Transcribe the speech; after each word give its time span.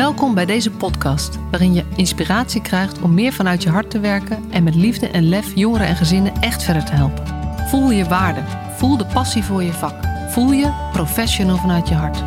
Welkom 0.00 0.34
bij 0.34 0.46
deze 0.46 0.70
podcast, 0.70 1.38
waarin 1.50 1.74
je 1.74 1.84
inspiratie 1.96 2.62
krijgt 2.62 3.00
om 3.00 3.14
meer 3.14 3.32
vanuit 3.32 3.62
je 3.62 3.68
hart 3.68 3.90
te 3.90 4.00
werken 4.00 4.44
en 4.50 4.62
met 4.62 4.74
liefde 4.74 5.08
en 5.08 5.28
lef 5.28 5.54
jongeren 5.54 5.86
en 5.86 5.96
gezinnen 5.96 6.32
echt 6.40 6.62
verder 6.62 6.84
te 6.84 6.92
helpen. 6.92 7.26
Voel 7.68 7.90
je 7.90 8.04
waarde, 8.04 8.40
voel 8.76 8.96
de 8.96 9.06
passie 9.06 9.44
voor 9.44 9.62
je 9.62 9.72
vak, 9.72 9.94
voel 10.28 10.52
je 10.52 10.88
professional 10.92 11.56
vanuit 11.56 11.88
je 11.88 11.94
hart. 11.94 12.18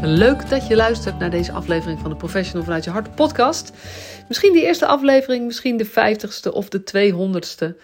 Leuk 0.00 0.48
dat 0.48 0.66
je 0.66 0.76
luistert 0.76 1.18
naar 1.18 1.30
deze 1.30 1.52
aflevering 1.52 2.00
van 2.00 2.10
de 2.10 2.16
Professional 2.16 2.64
vanuit 2.64 2.84
je 2.84 2.90
hart 2.90 3.14
podcast. 3.14 3.72
Misschien 4.28 4.52
de 4.52 4.62
eerste 4.62 4.86
aflevering, 4.86 5.46
misschien 5.46 5.76
de 5.76 5.84
vijftigste 5.84 6.52
of 6.52 6.68
de 6.68 6.82
tweehonderdste. 6.82 7.76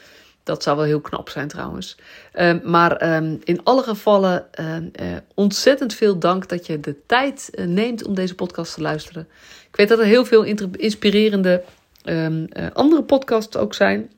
Dat 0.51 0.63
zou 0.63 0.77
wel 0.77 0.87
heel 0.87 1.01
knap 1.01 1.29
zijn 1.29 1.49
trouwens. 1.49 1.97
Ehm, 2.33 2.59
maar 2.65 2.97
ehm, 2.97 3.37
in 3.45 3.61
alle 3.65 3.83
gevallen 3.83 4.47
ehm, 4.53 4.89
eh, 4.93 5.07
ontzettend 5.35 5.95
veel 5.95 6.19
dank 6.19 6.49
dat 6.49 6.67
je 6.67 6.81
de 6.81 6.97
tijd 7.07 7.51
uh, 7.55 7.67
neemt 7.67 8.05
om 8.05 8.15
deze 8.15 8.35
podcast 8.35 8.75
te 8.75 8.81
luisteren. 8.81 9.29
Ik 9.69 9.77
weet 9.77 9.89
dat 9.89 9.99
er 9.99 10.05
heel 10.05 10.25
veel 10.25 10.45
inspirerende 10.73 11.63
uh, 12.05 12.27
andere 12.73 13.03
podcasts 13.03 13.57
ook 13.57 13.75
zijn. 13.75 14.11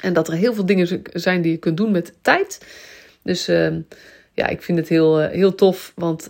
En 0.00 0.12
dat 0.12 0.28
er 0.28 0.34
heel 0.34 0.54
veel 0.54 0.66
dingen 0.66 1.02
zijn 1.12 1.42
die 1.42 1.52
je 1.52 1.58
kunt 1.58 1.76
doen 1.76 1.90
met 1.90 2.12
tijd. 2.22 2.66
Dus 3.22 3.46
ja, 4.32 4.46
ik 4.46 4.62
vind 4.62 4.78
het 4.78 4.88
heel, 4.88 5.18
heel 5.18 5.54
tof, 5.54 5.92
want 5.94 6.28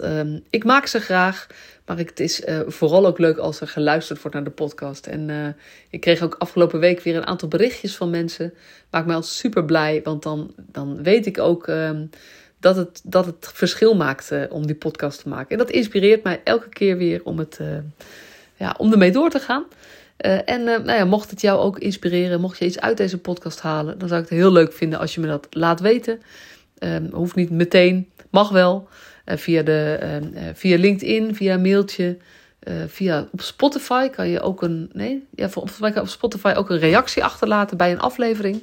ik 0.50 0.64
maak 0.64 0.86
ze 0.86 1.00
graag. 1.00 1.47
Maar 1.86 1.96
het 1.96 2.20
is 2.20 2.46
uh, 2.46 2.60
vooral 2.66 3.06
ook 3.06 3.18
leuk 3.18 3.36
als 3.36 3.60
er 3.60 3.68
geluisterd 3.68 4.20
wordt 4.20 4.34
naar 4.34 4.44
de 4.44 4.50
podcast. 4.50 5.06
En 5.06 5.28
uh, 5.28 5.46
ik 5.90 6.00
kreeg 6.00 6.22
ook 6.22 6.34
afgelopen 6.38 6.80
week 6.80 7.00
weer 7.00 7.16
een 7.16 7.26
aantal 7.26 7.48
berichtjes 7.48 7.96
van 7.96 8.10
mensen. 8.10 8.54
Maakt 8.90 9.06
mij 9.06 9.14
al 9.14 9.22
super 9.22 9.64
blij, 9.64 10.00
want 10.04 10.22
dan, 10.22 10.54
dan 10.56 11.02
weet 11.02 11.26
ik 11.26 11.38
ook 11.38 11.66
um, 11.66 12.10
dat, 12.60 12.76
het, 12.76 13.00
dat 13.04 13.26
het 13.26 13.50
verschil 13.52 13.94
maakt 13.94 14.32
uh, 14.32 14.42
om 14.48 14.66
die 14.66 14.76
podcast 14.76 15.22
te 15.22 15.28
maken. 15.28 15.50
En 15.50 15.58
dat 15.58 15.70
inspireert 15.70 16.22
mij 16.22 16.41
elke 16.44 16.68
keer 16.68 16.96
weer 16.96 17.20
om, 17.24 17.38
het, 17.38 17.60
ja, 18.56 18.74
om 18.78 18.92
ermee 18.92 19.12
door 19.12 19.30
te 19.30 19.38
gaan. 19.38 19.64
en 20.44 20.64
nou 20.64 20.92
ja, 20.92 21.04
mocht 21.04 21.30
het 21.30 21.41
jou 21.41 21.60
ook 21.60 21.78
inspireren, 21.78 22.41
mocht 22.41 22.58
je 22.58 22.64
iets 22.64 22.80
uit 22.80 22.96
deze 22.96 23.19
podcast 23.19 23.60
halen, 23.60 23.98
dan 23.98 24.08
zou 24.08 24.22
ik 24.22 24.28
het 24.28 24.38
heel 24.38 24.52
leuk 24.52 24.72
vinden 24.72 24.98
als 24.98 25.14
je 25.14 25.20
me 25.20 25.26
dat 25.26 25.46
laat 25.50 25.80
weten. 25.80 26.20
Um, 26.78 27.08
hoeft 27.12 27.34
niet 27.34 27.50
meteen, 27.50 28.10
mag 28.30 28.50
wel. 28.50 28.88
Eh, 29.25 29.36
via, 29.36 29.62
de, 29.62 29.98
ehm, 30.00 30.34
eh, 30.34 30.55
via 30.55 30.78
LinkedIn, 30.78 31.34
via 31.34 31.56
mailtje. 31.56 32.17
Via 32.86 33.28
op 33.33 33.41
Spotify 33.41 34.08
kan 34.08 34.28
je 34.28 34.41
ook 34.41 34.62
een. 34.62 34.91
Nee, 34.92 35.27
ja, 35.34 35.50
volgens 35.50 35.78
mij 35.78 35.92
kan 35.92 36.03
op 36.03 36.08
Spotify 36.08 36.53
ook 36.56 36.70
een 36.70 36.78
reactie 36.78 37.25
achterlaten 37.25 37.77
bij 37.77 37.92
een 37.92 38.00
aflevering. 38.00 38.62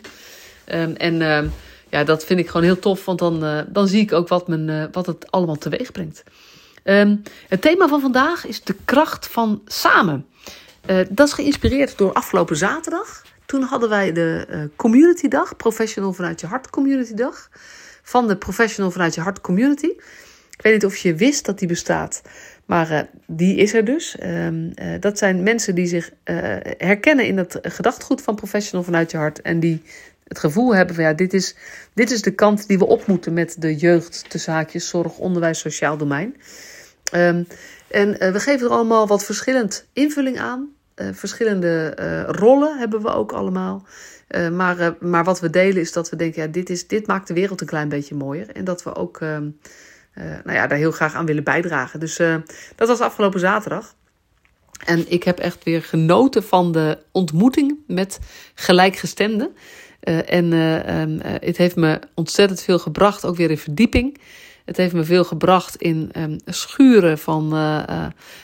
Um, 0.74 0.96
en 0.96 1.22
uh, 1.22 1.42
ja, 1.90 2.04
dat 2.04 2.26
vind 2.26 2.40
ik 2.40 2.48
gewoon 2.48 2.64
heel 2.64 2.80
tof, 2.80 3.06
want 3.06 3.20
dan, 3.20 3.66
dan 3.68 3.88
zie 3.88 4.02
ik 4.02 4.14
ook 4.14 4.28
wat, 4.28 4.48
men, 4.48 4.90
wat 4.92 5.06
het 5.06 5.32
allemaal 5.32 5.58
teweeg 5.58 5.92
brengt. 5.92 6.24
Um, 6.84 7.22
het 7.48 7.62
thema 7.62 7.88
van 7.88 8.02
vandaag 8.02 8.46
is 8.46 8.64
de 8.64 8.76
kracht 8.86 9.28
van 9.28 9.62
samen. 9.66 10.26
dat 11.10 11.28
is 11.28 11.34
geïnspireerd 11.34 11.98
door 11.98 12.14
afgelopen 12.14 12.58
zaterdag. 12.58 13.22
Toen 13.46 13.62
hadden 13.62 13.90
wij 13.90 14.12
de 14.12 14.70
Community 14.76 15.28
Dag, 15.28 15.56
Professional 15.56 16.14
vanuit 16.14 16.40
je 16.42 16.48
hart 16.48 16.70
Community 16.70 17.14
Dag. 17.14 17.50
Van 18.04 18.28
de 18.28 18.38
Professional 18.38 18.92
vanuit 18.92 19.16
je 19.16 19.22
hart 19.22 19.42
Community. 19.42 19.92
Ik 20.62 20.68
weet 20.68 20.82
niet 20.82 20.92
of 20.92 20.98
je 20.98 21.16
wist 21.16 21.46
dat 21.46 21.60
die 21.60 21.68
bestaat, 21.68 22.22
maar 22.66 22.92
uh, 22.92 23.00
die 23.28 23.56
is 23.56 23.74
er 23.74 23.86
dus. 23.86 24.18
Um, 24.24 24.72
uh, 24.76 25.00
dat 25.00 25.18
zijn 25.18 25.44
mensen 25.44 25.76
die 25.76 25.88
zich 25.88 26.10
uh, 26.10 26.36
herkennen 26.78 27.26
in 27.26 27.38
het 27.38 27.60
gedachtegoed 27.62 28.22
van 28.22 28.36
professional 28.36 28.84
vanuit 28.84 29.12
je 29.12 29.18
hart. 29.18 29.42
En 29.42 29.60
die 29.60 29.82
het 30.28 30.40
gevoel 30.40 30.76
hebben 30.76 30.96
van 30.96 31.04
ja, 31.04 31.14
dit 31.14 31.34
is, 31.34 31.56
dit 31.94 32.12
is 32.12 32.22
de 32.22 32.32
kant 32.32 32.68
die 32.68 32.78
we 32.78 32.86
op 32.86 33.06
moeten 33.08 33.34
met 33.34 33.56
de 33.60 33.76
jeugd, 33.76 34.30
tussen 34.30 34.54
haakjes, 34.54 34.88
zorg, 34.88 35.18
onderwijs, 35.18 35.60
sociaal 35.60 35.98
domein. 35.98 36.36
Um, 37.16 37.48
en 37.88 38.12
we 38.12 38.40
geven 38.40 38.68
er 38.68 38.74
allemaal 38.74 39.08
wat 39.08 39.26
verschillend 39.26 39.88
invulling 39.94 40.40
aan. 40.40 40.70
verschillende 40.96 41.94
rollen 42.28 42.78
hebben 42.78 43.02
we 43.02 43.10
ook 43.10 43.32
allemaal. 43.32 43.86
maar, 44.52 44.96
maar 45.00 45.24
wat 45.24 45.40
we 45.40 45.50
delen 45.50 45.82
is 45.82 45.92
dat 45.92 46.10
we 46.10 46.16
denken, 46.16 46.42
ja, 46.42 46.48
dit, 46.48 46.70
is, 46.70 46.88
dit 46.88 47.08
maakt 47.08 47.28
de 47.28 47.34
wereld 47.34 47.62
een 47.62 47.68
klein 47.68 47.90
beetje 47.90 48.16
mooier. 48.16 48.50
En 48.50 48.64
dat 48.64 48.84
we 48.84 48.96
ook 48.96 49.22
ehm, 49.22 49.48
nou 50.14 50.54
ja, 50.54 50.68
daar 50.68 50.78
heel 50.78 50.92
graag 50.92 51.14
aan 51.14 51.26
willen 51.26 51.44
bijdragen. 51.44 52.00
Dus 52.00 52.20
uh, 52.20 52.36
dat 52.76 52.88
was 52.88 53.00
afgelopen 53.00 53.40
zaterdag. 53.40 53.96
En 54.86 55.12
ik 55.12 55.24
heb 55.24 55.40
echt 55.40 55.64
weer 55.64 55.84
genoten 55.84 56.44
van 56.44 56.72
de 56.72 56.98
ontmoeting 57.12 57.78
met 57.88 58.20
gelijkgestemden. 58.54 59.56
Uh, 60.04 60.32
en 60.34 60.54
um, 60.54 61.20
het 61.24 61.58
heeft 61.58 61.76
me 61.76 62.00
ontzettend 62.14 62.62
veel 62.62 62.80
gebracht, 62.80 63.26
ook 63.26 63.36
weer 63.36 63.50
in 63.50 63.58
verdieping. 63.58 64.18
Het 64.66 64.78
heeft 64.78 64.94
me 64.94 65.04
veel 65.04 65.24
gebracht 65.24 65.76
in 65.76 66.12
um, 66.18 66.40
schuren 66.46 67.18
van 67.18 67.50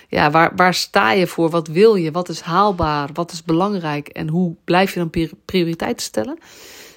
ja, 0.07 0.31
waar, 0.31 0.51
waar 0.55 0.73
sta 0.73 1.11
je 1.11 1.27
voor? 1.27 1.49
Wat 1.49 1.67
wil 1.67 1.95
je? 1.95 2.11
Wat 2.11 2.29
is 2.29 2.41
haalbaar? 2.41 3.09
Wat 3.13 3.31
is 3.31 3.43
belangrijk? 3.43 4.07
En 4.07 4.27
hoe 4.27 4.55
blijf 4.63 4.93
je 4.93 4.99
dan 4.99 5.29
prioriteiten 5.45 6.05
stellen? 6.05 6.37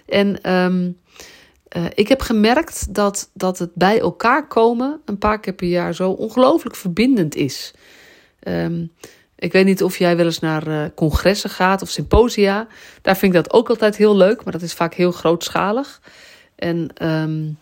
En 0.06 0.52
um, 0.52 0.98
uh, 1.76 1.84
ik 1.94 2.08
heb 2.08 2.20
gemerkt 2.20 2.94
dat, 2.94 3.30
dat 3.34 3.58
het 3.58 3.70
bij 3.74 4.00
elkaar 4.00 4.46
komen 4.46 5.00
een 5.04 5.18
paar 5.18 5.40
keer 5.40 5.52
per 5.52 5.68
jaar 5.68 5.94
zo 5.94 6.10
ongelooflijk 6.10 6.76
verbindend 6.76 7.34
is. 7.34 7.74
Um, 8.42 8.92
ik 9.40 9.52
weet 9.52 9.64
niet 9.64 9.82
of 9.82 9.98
jij 9.98 10.16
wel 10.16 10.24
eens 10.26 10.38
naar 10.38 10.68
uh, 10.68 10.84
congressen 10.94 11.50
gaat 11.50 11.82
of 11.82 11.88
symposia. 11.88 12.66
Daar 13.02 13.16
vind 13.16 13.34
ik 13.34 13.42
dat 13.42 13.52
ook 13.52 13.68
altijd 13.68 13.96
heel 13.96 14.16
leuk, 14.16 14.44
maar 14.44 14.52
dat 14.52 14.62
is 14.62 14.74
vaak 14.74 14.94
heel 14.94 15.12
grootschalig. 15.12 16.00
En 16.54 16.90
um, 17.02 17.58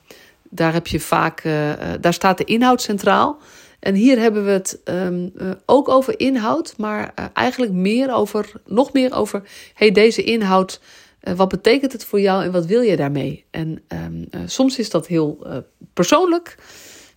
daar 0.50 0.72
heb 0.72 0.86
je 0.86 1.00
vaak, 1.00 1.44
uh, 1.44 1.72
daar 2.00 2.12
staat 2.12 2.38
de 2.38 2.44
inhoud 2.44 2.82
centraal. 2.82 3.38
En 3.80 3.94
hier 3.94 4.19
hebben 4.19 4.44
we 4.44 4.50
het 4.50 4.80
um, 4.84 5.32
ook 5.66 5.88
over 5.88 6.20
inhoud, 6.20 6.75
maar 6.76 7.14
eigenlijk 7.32 7.72
meer 7.72 8.12
over, 8.12 8.52
nog 8.66 8.92
meer 8.92 9.14
over, 9.14 9.42
hey, 9.75 9.90
deze 9.90 10.22
inhoud 10.22 10.80
uh, 11.23 11.34
wat 11.34 11.49
betekent 11.49 11.93
het 11.93 12.05
voor 12.05 12.21
jou 12.21 12.45
en 12.45 12.53
wat 12.53 12.67
wil 12.67 12.81
je 12.81 12.97
daarmee? 12.97 13.45
En 13.51 13.83
um, 13.89 14.27
uh, 14.31 14.41
soms 14.47 14.79
is 14.79 14.91
dat 14.91 15.06
heel 15.06 15.39
uh, 15.47 15.56
persoonlijk. 15.93 16.56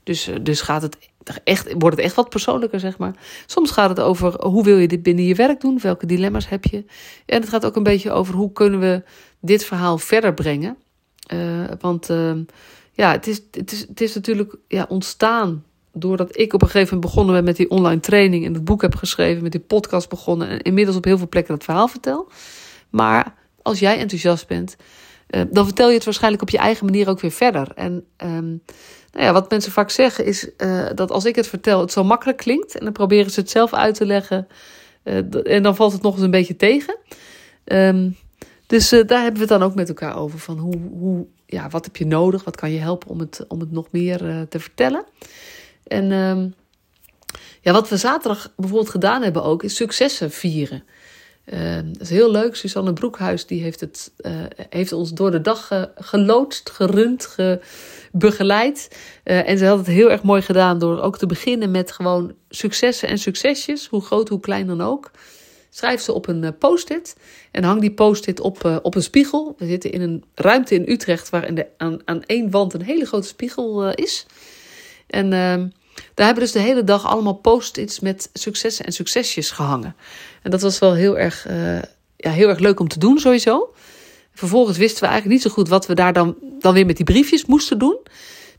Dus, 0.03 0.29
dus 0.41 0.61
gaat 0.61 0.81
het 0.81 0.97
echt, 1.43 1.73
wordt 1.77 1.95
het 1.95 2.05
echt 2.05 2.15
wat 2.15 2.29
persoonlijker, 2.29 2.79
zeg 2.79 2.97
maar. 2.97 3.15
Soms 3.45 3.71
gaat 3.71 3.89
het 3.89 3.99
over 3.99 4.45
hoe 4.45 4.63
wil 4.63 4.77
je 4.77 4.87
dit 4.87 5.03
binnen 5.03 5.25
je 5.25 5.35
werk 5.35 5.61
doen? 5.61 5.79
Welke 5.81 6.05
dilemma's 6.05 6.49
heb 6.49 6.65
je? 6.65 6.85
En 7.25 7.41
het 7.41 7.49
gaat 7.49 7.65
ook 7.65 7.75
een 7.75 7.83
beetje 7.83 8.11
over 8.11 8.33
hoe 8.33 8.51
kunnen 8.51 8.79
we 8.79 9.03
dit 9.39 9.65
verhaal 9.65 9.97
verder 9.97 10.33
brengen. 10.33 10.77
want 11.79 12.09
ehm, 12.09 12.43
ja, 12.91 13.11
het 13.11 13.27
is, 13.27 13.41
het, 13.51 13.71
is, 13.71 13.79
het 13.79 14.01
is 14.01 14.13
natuurlijk 14.15 14.55
ja, 14.67 14.85
ontstaan 14.89 15.63
doordat 15.93 16.37
ik 16.37 16.53
op 16.53 16.61
een 16.61 16.67
gegeven 16.67 16.95
moment 16.95 17.13
begonnen 17.13 17.35
ben 17.35 17.43
met 17.43 17.55
die 17.55 17.69
online 17.69 17.99
training 17.99 18.45
en 18.45 18.53
het 18.53 18.63
boek 18.63 18.81
heb 18.81 18.95
geschreven, 18.95 19.43
met 19.43 19.51
die 19.51 19.61
podcast 19.61 20.09
begonnen 20.09 20.47
en 20.47 20.61
inmiddels 20.61 20.97
op 20.97 21.03
heel 21.03 21.17
veel 21.17 21.29
plekken 21.29 21.53
dat 21.53 21.63
verhaal 21.63 21.87
vertel. 21.87 22.29
Maar 22.89 23.35
als 23.61 23.79
jij 23.79 23.97
enthousiast 23.97 24.47
bent, 24.47 24.75
uh, 25.29 25.41
dan 25.51 25.65
vertel 25.65 25.87
je 25.87 25.93
het 25.93 26.03
waarschijnlijk 26.03 26.41
op 26.41 26.49
je 26.49 26.57
eigen 26.57 26.85
manier 26.85 27.09
ook 27.09 27.19
weer 27.19 27.31
verder. 27.31 27.71
En 27.75 28.05
um, 28.17 28.61
nou 29.11 29.25
ja, 29.25 29.33
wat 29.33 29.49
mensen 29.49 29.71
vaak 29.71 29.89
zeggen 29.89 30.25
is 30.25 30.49
uh, 30.57 30.87
dat 30.95 31.11
als 31.11 31.25
ik 31.25 31.35
het 31.35 31.47
vertel, 31.47 31.79
het 31.79 31.91
zo 31.91 32.03
makkelijk 32.03 32.37
klinkt. 32.37 32.77
En 32.77 32.83
dan 32.83 32.93
proberen 32.93 33.31
ze 33.31 33.39
het 33.39 33.49
zelf 33.49 33.73
uit 33.73 33.95
te 33.95 34.05
leggen. 34.05 34.47
Uh, 35.03 35.55
en 35.55 35.63
dan 35.63 35.75
valt 35.75 35.93
het 35.93 36.01
nog 36.01 36.13
eens 36.13 36.23
een 36.23 36.31
beetje 36.31 36.55
tegen. 36.55 36.97
Um, 37.65 38.17
dus 38.67 38.89
daar 38.89 39.21
hebben 39.21 39.33
we 39.33 39.39
het 39.39 39.59
dan 39.59 39.63
ook 39.63 39.75
met 39.75 39.87
elkaar 39.87 40.17
over. 40.17 40.39
Van 40.39 40.57
hoe, 40.57 40.77
hoe, 40.91 41.25
ja, 41.45 41.69
wat 41.69 41.85
heb 41.85 41.95
je 41.95 42.05
nodig? 42.05 42.43
Wat 42.43 42.55
kan 42.55 42.71
je 42.71 42.79
helpen 42.79 43.09
om 43.09 43.19
het, 43.19 43.45
om 43.47 43.59
het 43.59 43.71
nog 43.71 43.87
meer 43.91 44.45
te 44.49 44.59
vertellen? 44.59 45.05
En 45.87 46.11
um, 46.11 46.53
ja, 47.61 47.71
wat 47.71 47.89
we 47.89 47.97
zaterdag 47.97 48.53
bijvoorbeeld 48.55 48.89
gedaan 48.89 49.21
hebben 49.21 49.43
ook, 49.43 49.63
is 49.63 49.75
successen 49.75 50.31
vieren. 50.31 50.83
Dat 51.45 52.01
is 52.01 52.09
heel 52.09 52.31
leuk. 52.31 52.55
Susanne 52.55 52.93
Broekhuis 52.93 53.45
die 53.45 53.61
heeft, 53.61 53.79
het, 53.79 54.11
uh, 54.17 54.31
heeft 54.69 54.91
ons 54.91 55.11
door 55.11 55.31
de 55.31 55.41
dag 55.41 55.67
ge, 55.67 55.89
geloodst, 55.95 56.69
gerund, 56.69 57.25
ge, 57.25 57.59
begeleid. 58.11 58.97
Uh, 59.23 59.49
en 59.49 59.57
ze 59.57 59.65
had 59.65 59.77
het 59.77 59.87
heel 59.87 60.11
erg 60.11 60.23
mooi 60.23 60.41
gedaan 60.41 60.79
door 60.79 61.01
ook 61.01 61.17
te 61.17 61.25
beginnen 61.25 61.71
met 61.71 61.91
gewoon 61.91 62.33
successen 62.49 63.07
en 63.07 63.17
succesjes. 63.17 63.87
Hoe 63.87 64.01
groot, 64.01 64.29
hoe 64.29 64.39
klein 64.39 64.67
dan 64.67 64.81
ook. 64.81 65.11
Schrijf 65.69 66.01
ze 66.01 66.13
op 66.13 66.27
een 66.27 66.57
post-it 66.57 67.15
en 67.51 67.63
hang 67.63 67.81
die 67.81 67.93
post-it 67.93 68.39
op, 68.39 68.79
op 68.83 68.95
een 68.95 69.03
spiegel. 69.03 69.55
We 69.57 69.65
zitten 69.65 69.91
in 69.91 70.01
een 70.01 70.23
ruimte 70.35 70.75
in 70.75 70.89
Utrecht 70.89 71.29
waar 71.29 71.47
in 71.47 71.55
de, 71.55 71.67
aan, 71.77 71.99
aan 72.05 72.23
één 72.23 72.49
wand 72.49 72.73
een 72.73 72.81
hele 72.81 73.05
grote 73.05 73.27
spiegel 73.27 73.91
is. 73.91 74.25
En 75.07 75.33
ehm, 75.33 75.67
daar 76.13 76.25
hebben 76.25 76.43
dus 76.43 76.53
de 76.53 76.59
hele 76.59 76.83
dag 76.83 77.05
allemaal 77.05 77.33
post-its 77.33 77.99
met 77.99 78.29
successen 78.33 78.85
en 78.85 78.91
succesjes 78.91 79.51
gehangen. 79.51 79.95
En 80.41 80.51
dat 80.51 80.61
was 80.61 80.79
wel 80.79 80.93
heel 80.93 81.17
erg, 81.17 81.47
uh, 81.47 81.81
ja, 82.15 82.31
heel 82.31 82.49
erg 82.49 82.59
leuk 82.59 82.79
om 82.79 82.87
te 82.87 82.99
doen 82.99 83.19
sowieso. 83.19 83.73
Vervolgens 84.33 84.77
wisten 84.77 85.01
we 85.01 85.07
eigenlijk 85.07 85.35
niet 85.35 85.51
zo 85.51 85.55
goed 85.55 85.69
wat 85.69 85.85
we 85.85 85.93
daar 85.93 86.13
dan, 86.13 86.35
dan 86.59 86.73
weer 86.73 86.85
met 86.85 86.95
die 86.95 87.05
briefjes 87.05 87.45
moesten 87.45 87.79
doen. 87.79 87.99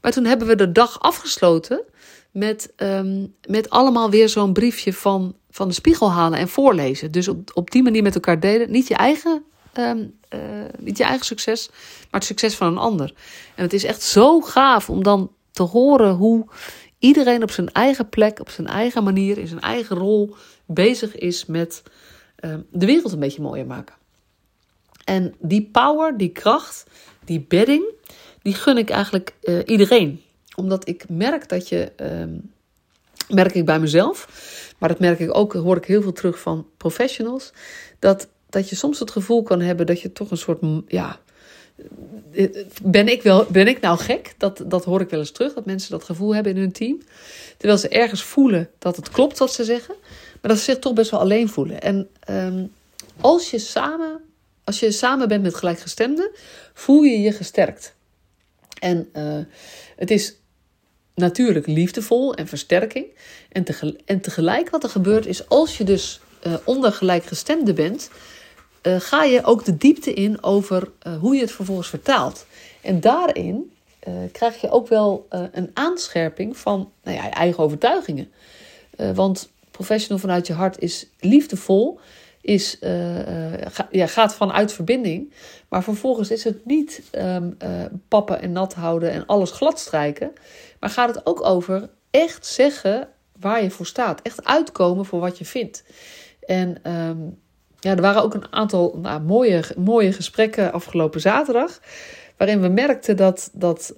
Maar 0.00 0.12
toen 0.12 0.24
hebben 0.24 0.46
we 0.46 0.54
de 0.54 0.72
dag 0.72 1.00
afgesloten 1.00 1.82
met, 2.30 2.72
um, 2.76 3.34
met 3.48 3.70
allemaal 3.70 4.10
weer 4.10 4.28
zo'n 4.28 4.52
briefje 4.52 4.92
van, 4.92 5.34
van 5.50 5.68
de 5.68 5.74
spiegel 5.74 6.10
halen 6.10 6.38
en 6.38 6.48
voorlezen. 6.48 7.12
Dus 7.12 7.28
op, 7.28 7.50
op 7.54 7.70
die 7.70 7.82
manier 7.82 8.02
met 8.02 8.14
elkaar 8.14 8.40
delen. 8.40 8.70
Niet 8.70 8.88
je 8.88 8.94
eigen 8.94 9.44
ehm, 9.72 10.04
eh, 10.32 10.40
niet 10.78 10.98
je 10.98 11.04
eigen 11.04 11.26
succes, 11.26 11.68
maar 12.10 12.20
het 12.20 12.24
succes 12.24 12.54
van 12.54 12.66
een 12.66 12.78
ander. 12.78 13.14
En 13.54 13.62
het 13.62 13.72
is 13.72 13.84
echt 13.84 14.02
zo 14.02 14.40
gaaf 14.40 14.90
om 14.90 15.02
dan 15.02 15.30
te 15.50 15.62
horen 15.62 16.14
hoe 16.14 16.46
iedereen 17.02 17.42
op 17.42 17.50
zijn 17.50 17.72
eigen 17.72 18.08
plek, 18.08 18.40
op 18.40 18.50
zijn 18.50 18.66
eigen 18.66 19.04
manier, 19.04 19.38
in 19.38 19.46
zijn 19.46 19.60
eigen 19.60 19.96
rol 19.96 20.34
bezig 20.66 21.16
is 21.16 21.46
met 21.46 21.82
ehm, 22.36 22.60
de 22.70 22.86
wereld 22.86 23.12
een 23.12 23.18
beetje 23.18 23.42
mooier 23.42 23.66
maken. 23.66 23.94
En 25.04 25.34
die 25.38 25.68
power, 25.72 26.16
die 26.16 26.28
kracht, 26.28 26.84
die 27.24 27.44
bedding, 27.48 27.84
die 28.42 28.54
gun 28.54 28.78
ik 28.78 28.90
eigenlijk 28.90 29.34
uh, 29.42 29.58
iedereen. 29.64 30.22
Omdat 30.56 30.88
ik 30.88 31.08
merk 31.08 31.48
dat 31.48 31.68
je, 31.68 31.92
ehm, 31.96 32.38
merk 33.28 33.54
ik 33.54 33.64
bij 33.64 33.80
mezelf, 33.80 34.28
maar 34.78 34.88
dat 34.88 34.98
merk 34.98 35.18
ik 35.18 35.36
ook, 35.36 35.52
hoor 35.52 35.76
ik 35.76 35.84
heel 35.84 36.02
veel 36.02 36.12
terug 36.12 36.40
van 36.40 36.66
professionals, 36.76 37.52
dat, 37.98 38.28
dat 38.48 38.68
je 38.68 38.76
soms 38.76 38.98
het 38.98 39.10
gevoel 39.10 39.42
kan 39.42 39.60
hebben 39.60 39.86
dat 39.86 40.00
je 40.00 40.12
toch 40.12 40.30
een 40.30 40.36
soort, 40.36 40.60
ja, 40.86 41.20
ben 42.82 43.08
ik, 43.08 43.22
wel, 43.22 43.46
ben 43.48 43.68
ik 43.68 43.80
nou 43.80 43.98
gek? 43.98 44.34
Dat, 44.38 44.62
dat 44.66 44.84
hoor 44.84 45.00
ik 45.00 45.10
wel 45.10 45.20
eens 45.20 45.30
terug, 45.30 45.54
dat 45.54 45.64
mensen 45.64 45.90
dat 45.90 46.04
gevoel 46.04 46.34
hebben 46.34 46.52
in 46.52 46.58
hun 46.58 46.72
team. 46.72 47.02
Terwijl 47.56 47.80
ze 47.80 47.88
ergens 47.88 48.22
voelen 48.22 48.70
dat 48.78 48.96
het 48.96 49.08
klopt 49.08 49.38
wat 49.38 49.52
ze 49.52 49.64
zeggen, 49.64 49.94
maar 50.40 50.50
dat 50.50 50.58
ze 50.58 50.64
zich 50.64 50.78
toch 50.78 50.92
best 50.92 51.10
wel 51.10 51.20
alleen 51.20 51.48
voelen. 51.48 51.80
En 51.80 52.08
um, 52.28 52.72
als 53.20 53.50
je 53.50 53.58
samen 53.58 54.20
als 54.64 54.80
je 54.80 54.92
samen 54.92 55.28
bent 55.28 55.42
met 55.42 55.54
gelijkgestemden, 55.54 56.30
voel 56.74 57.02
je 57.02 57.20
je 57.20 57.32
gesterkt. 57.32 57.94
En 58.78 59.08
uh, 59.16 59.38
het 59.96 60.10
is 60.10 60.34
natuurlijk 61.14 61.66
liefdevol 61.66 62.34
en 62.34 62.48
versterking. 62.48 63.06
En, 63.48 63.64
tegelijk, 63.64 64.00
en 64.04 64.20
tegelijk 64.20 64.70
wat 64.70 64.82
er 64.82 64.90
gebeurt 64.90 65.26
is, 65.26 65.48
als 65.48 65.78
je 65.78 65.84
dus 65.84 66.20
uh, 66.46 66.54
onder 66.64 66.92
gelijkgestemden 66.92 67.74
bent, 67.74 68.10
uh, 68.82 69.00
ga 69.00 69.24
je 69.24 69.44
ook 69.44 69.64
de 69.64 69.76
diepte 69.76 70.12
in 70.12 70.42
over 70.42 70.90
hoe 71.20 71.34
je 71.34 71.40
het 71.40 71.52
vervolgens 71.52 71.88
vertaalt. 71.88 72.46
En 72.80 73.00
daarin 73.00 73.72
krijg 74.32 74.60
je 74.60 74.70
ook 74.70 74.88
wel 74.88 75.26
een 75.30 75.70
aanscherping 75.74 76.56
van 76.56 76.90
nou 77.02 77.16
ja, 77.16 77.24
je 77.24 77.30
eigen 77.30 77.62
overtuigingen. 77.62 78.32
want 79.14 79.50
professional 79.70 80.18
vanuit 80.18 80.46
je 80.46 80.52
hart 80.52 80.78
is 80.78 81.06
liefdevol 81.20 82.00
is, 82.40 82.76
ja, 83.90 84.06
gaat 84.06 84.34
vanuit 84.34 84.72
verbinding. 84.72 85.32
Maar 85.68 85.82
vervolgens 85.82 86.30
is 86.30 86.44
het 86.44 86.66
niet 86.66 87.02
uh, 87.14 87.36
pappen 88.08 88.40
en 88.40 88.52
nat 88.52 88.74
houden 88.74 89.10
en 89.10 89.26
alles 89.26 89.50
glad 89.50 89.80
strijken. 89.80 90.32
Maar 90.80 90.90
gaat 90.90 91.14
het 91.14 91.26
ook 91.26 91.44
over 91.44 91.88
echt 92.10 92.46
zeggen 92.46 93.08
waar 93.40 93.62
je 93.62 93.70
voor 93.70 93.86
staat. 93.86 94.22
Echt 94.22 94.44
uitkomen 94.44 95.04
voor 95.04 95.20
wat 95.20 95.38
je 95.38 95.44
vindt. 95.44 95.84
En 96.46 96.92
um, 96.92 97.41
ja, 97.82 97.90
er 97.90 98.00
waren 98.00 98.22
ook 98.22 98.34
een 98.34 98.52
aantal 98.52 98.98
nou, 99.02 99.20
mooie, 99.20 99.64
mooie 99.76 100.12
gesprekken 100.12 100.72
afgelopen 100.72 101.20
zaterdag. 101.20 101.80
Waarin 102.36 102.60
we 102.60 102.68
merkten 102.68 103.16
dat, 103.16 103.50
dat, 103.52 103.94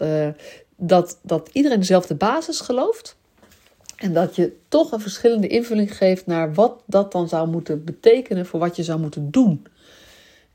dat, 0.76 1.18
dat 1.22 1.48
iedereen 1.52 1.78
dezelfde 1.78 2.14
basis 2.14 2.60
gelooft. 2.60 3.16
En 3.96 4.12
dat 4.12 4.36
je 4.36 4.56
toch 4.68 4.92
een 4.92 5.00
verschillende 5.00 5.46
invulling 5.46 5.96
geeft 5.96 6.26
naar 6.26 6.54
wat 6.54 6.82
dat 6.86 7.12
dan 7.12 7.28
zou 7.28 7.48
moeten 7.48 7.84
betekenen 7.84 8.46
voor 8.46 8.60
wat 8.60 8.76
je 8.76 8.82
zou 8.82 9.00
moeten 9.00 9.30
doen. 9.30 9.66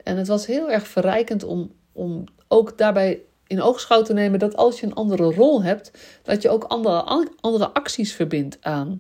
En 0.04 0.18
het 0.18 0.28
was 0.28 0.46
heel 0.46 0.72
erg 0.72 0.88
verrijkend 0.88 1.44
om, 1.44 1.72
om 1.92 2.24
ook 2.48 2.78
daarbij 2.78 3.22
in 3.48 3.62
oogschouw 3.62 4.02
te 4.02 4.14
nemen 4.14 4.40
dat 4.40 4.56
als 4.56 4.80
je 4.80 4.86
een 4.86 4.94
andere 4.94 5.24
rol 5.24 5.64
hebt, 5.64 5.92
dat 6.24 6.42
je 6.42 6.50
ook 6.50 6.64
andere, 6.64 7.28
andere 7.40 7.70
acties 7.70 8.14
verbindt 8.14 8.58
aan 8.62 9.00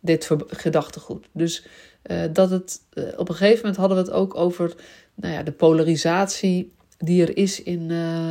dit 0.00 0.30
gedachtegoed. 0.46 1.26
Dus 1.32 1.66
uh, 2.08 2.22
dat 2.32 2.50
het, 2.50 2.80
uh, 2.94 3.04
op 3.16 3.28
een 3.28 3.34
gegeven 3.34 3.58
moment 3.58 3.76
hadden 3.76 3.96
we 3.96 4.02
het 4.02 4.12
ook 4.12 4.34
over 4.34 4.74
nou 5.14 5.34
ja, 5.34 5.42
de 5.42 5.52
polarisatie 5.52 6.72
die 6.98 7.22
er 7.22 7.36
is 7.36 7.62
in, 7.62 7.90
uh, 7.90 8.30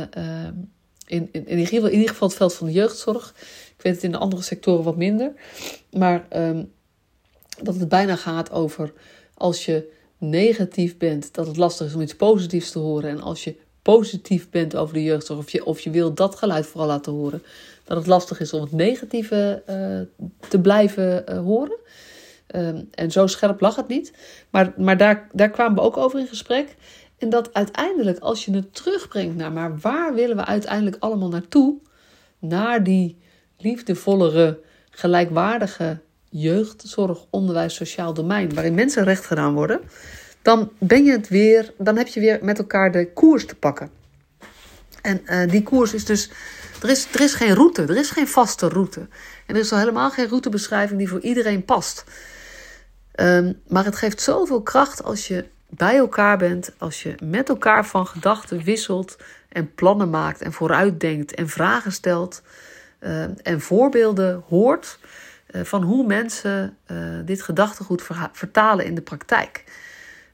in, 1.06 1.28
in, 1.32 1.46
in, 1.46 1.48
ieder 1.48 1.66
geval, 1.66 1.86
in 1.86 1.94
ieder 1.94 2.08
geval 2.08 2.28
het 2.28 2.36
veld 2.36 2.54
van 2.54 2.66
de 2.66 2.72
jeugdzorg. 2.72 3.34
Ik 3.76 3.82
weet 3.82 3.94
het 3.94 4.04
in 4.04 4.10
de 4.10 4.18
andere 4.18 4.42
sectoren 4.42 4.84
wat 4.84 4.96
minder. 4.96 5.32
Maar 5.90 6.26
um, 6.36 6.72
dat 7.62 7.74
het 7.74 7.88
bijna 7.88 8.16
gaat 8.16 8.50
over 8.50 8.92
als 9.34 9.64
je 9.64 9.92
negatief 10.18 10.96
bent, 10.96 11.34
dat 11.34 11.46
het 11.46 11.56
lastig 11.56 11.86
is 11.86 11.94
om 11.94 12.00
iets 12.00 12.16
positiefs 12.16 12.70
te 12.70 12.78
horen. 12.78 13.10
En 13.10 13.20
als 13.20 13.44
je 13.44 13.56
positief 13.82 14.50
bent 14.50 14.76
over 14.76 14.94
de 14.94 15.02
jeugdzorg, 15.02 15.38
of 15.38 15.50
je, 15.50 15.64
of 15.64 15.80
je 15.80 15.90
wil 15.90 16.14
dat 16.14 16.36
geluid 16.36 16.66
vooral 16.66 16.88
laten 16.88 17.12
horen, 17.12 17.42
dat 17.84 17.96
het 17.96 18.06
lastig 18.06 18.40
is 18.40 18.52
om 18.52 18.60
het 18.60 18.72
negatieve 18.72 19.62
te 20.48 20.60
blijven 20.60 21.36
horen. 21.36 21.76
Um, 22.54 22.88
en 22.94 23.10
zo 23.10 23.26
scherp 23.26 23.60
lag 23.60 23.76
het 23.76 23.88
niet. 23.88 24.12
Maar, 24.50 24.72
maar 24.76 24.96
daar, 24.96 25.28
daar 25.32 25.50
kwamen 25.50 25.74
we 25.74 25.80
ook 25.80 25.96
over 25.96 26.18
in 26.18 26.26
gesprek. 26.26 26.76
En 27.18 27.30
dat 27.30 27.54
uiteindelijk, 27.54 28.18
als 28.18 28.44
je 28.44 28.54
het 28.54 28.74
terugbrengt 28.74 29.36
naar, 29.36 29.52
maar 29.52 29.78
waar 29.78 30.14
willen 30.14 30.36
we 30.36 30.44
uiteindelijk 30.44 30.96
allemaal 30.98 31.28
naartoe? 31.28 31.78
Naar 32.38 32.82
die 32.82 33.18
liefdevollere, 33.56 34.60
gelijkwaardige 34.90 36.00
jeugdzorg, 36.30 37.24
onderwijs, 37.30 37.74
sociaal 37.74 38.14
domein, 38.14 38.54
waarin 38.54 38.74
mensen 38.74 39.04
recht 39.04 39.26
gedaan 39.26 39.54
worden, 39.54 39.80
dan 40.42 40.70
ben 40.78 41.04
je 41.04 41.12
het 41.12 41.28
weer, 41.28 41.72
dan 41.78 41.96
heb 41.96 42.06
je 42.06 42.20
weer 42.20 42.38
met 42.42 42.58
elkaar 42.58 42.92
de 42.92 43.12
koers 43.12 43.46
te 43.46 43.54
pakken. 43.54 43.90
En 45.02 45.20
uh, 45.24 45.50
die 45.50 45.62
koers 45.62 45.94
is 45.94 46.04
dus, 46.04 46.30
er 46.82 46.88
is, 46.88 47.06
er 47.14 47.20
is 47.20 47.34
geen 47.34 47.54
route, 47.54 47.82
er 47.82 47.96
is 47.96 48.10
geen 48.10 48.28
vaste 48.28 48.68
route. 48.68 49.00
En 49.46 49.54
er 49.54 49.60
is 49.60 49.72
al 49.72 49.78
helemaal 49.78 50.10
geen 50.10 50.28
routebeschrijving 50.28 50.98
die 50.98 51.08
voor 51.08 51.20
iedereen 51.20 51.64
past. 51.64 52.04
Um, 53.20 53.60
maar 53.68 53.84
het 53.84 53.96
geeft 53.96 54.20
zoveel 54.20 54.62
kracht 54.62 55.04
als 55.04 55.28
je 55.28 55.44
bij 55.68 55.96
elkaar 55.96 56.38
bent, 56.38 56.72
als 56.78 57.02
je 57.02 57.14
met 57.22 57.48
elkaar 57.48 57.86
van 57.86 58.06
gedachten 58.06 58.62
wisselt 58.62 59.16
en 59.48 59.74
plannen 59.74 60.10
maakt 60.10 60.42
en 60.42 60.52
vooruitdenkt 60.52 61.34
en 61.34 61.48
vragen 61.48 61.92
stelt 61.92 62.42
uh, 63.00 63.22
en 63.42 63.60
voorbeelden 63.60 64.42
hoort 64.48 64.98
uh, 65.50 65.64
van 65.64 65.82
hoe 65.82 66.06
mensen 66.06 66.76
uh, 66.86 67.18
dit 67.24 67.42
gedachtegoed 67.42 68.02
vertalen 68.32 68.84
in 68.84 68.94
de 68.94 69.02
praktijk. 69.02 69.64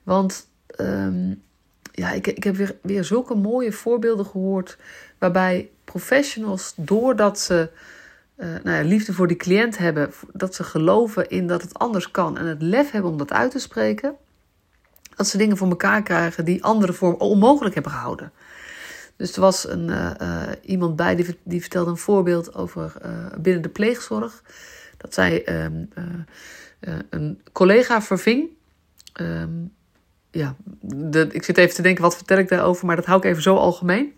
Want 0.03 0.49
um, 0.81 1.43
ja, 1.93 2.11
ik, 2.11 2.27
ik 2.27 2.45
heb 2.45 2.57
weer, 2.57 2.77
weer 2.83 3.05
zulke 3.05 3.35
mooie 3.35 3.73
voorbeelden 3.73 4.27
gehoord 4.27 4.77
waarbij 5.19 5.71
professionals, 5.85 6.73
doordat 6.77 7.41
ze 7.41 7.71
nou 8.37 8.71
ja, 8.71 8.83
liefde 8.83 9.13
voor 9.13 9.27
die 9.27 9.37
cliënt 9.37 9.79
hebben, 9.79 10.13
dat 10.33 10.55
ze 10.55 10.65
geloven 10.65 11.29
in 11.29 11.47
dat 11.47 11.63
het 11.63 11.79
anders 11.79 12.11
kan 12.11 12.39
en 12.39 12.47
het 12.47 12.63
lef 12.63 12.91
hebben 12.91 13.11
om 13.11 13.19
dat 13.19 13.33
uit 13.33 13.51
te 13.51 13.59
spreken, 13.59 14.15
dat 15.17 15.27
ze 15.27 15.39
dingen 15.39 15.57
voor 15.57 15.69
elkaar 15.69 16.03
krijgen 16.03 16.45
die 16.45 16.65
anderen 16.65 16.95
voor 16.95 17.17
onmogelijk 17.17 17.75
hebben 17.75 17.93
gehouden. 17.93 18.33
Dus 19.17 19.35
er 19.35 19.41
was 19.41 19.69
een, 19.69 19.89
uh, 19.89 20.11
uh, 20.21 20.43
iemand 20.63 20.97
bij 20.97 21.17
die, 21.17 21.39
die 21.43 21.61
vertelde 21.61 21.91
een 21.91 21.97
voorbeeld 21.97 22.55
over 22.55 22.93
binnen 23.39 23.63
de 23.63 23.69
pleegzorg. 23.69 24.43
Dat 24.97 25.15
zij 25.15 25.65
um, 25.65 25.89
een 27.11 27.41
collega 27.53 28.03
verving. 28.03 28.49
Um, 29.21 29.73
ja, 30.31 30.57
ik 31.31 31.45
zit 31.45 31.59
even 31.59 31.75
te 31.75 31.83
denken, 31.83 32.03
wat 32.03 32.17
vertel 32.17 32.39
ik 32.39 32.49
daarover? 32.49 32.87
Maar 32.87 32.97
dat 32.97 33.07
hou 33.07 33.19
ik 33.19 33.25
even 33.25 33.43
zo 33.43 33.57
algemeen. 33.57 34.13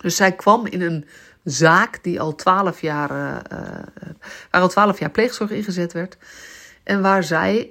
Dus 0.00 0.16
zij 0.16 0.32
kwam 0.32 0.66
in 0.66 0.80
een 0.80 1.04
zaak 1.44 2.04
die 2.04 2.20
al 2.20 2.34
twaalf 2.34 2.80
jaar, 2.80 3.08
waar 4.50 4.60
al 4.60 4.68
twaalf 4.68 4.98
jaar 4.98 5.10
pleegzorg 5.10 5.50
ingezet 5.50 5.92
werd. 5.92 6.16
En 6.82 7.02
waar 7.02 7.24
zij 7.24 7.70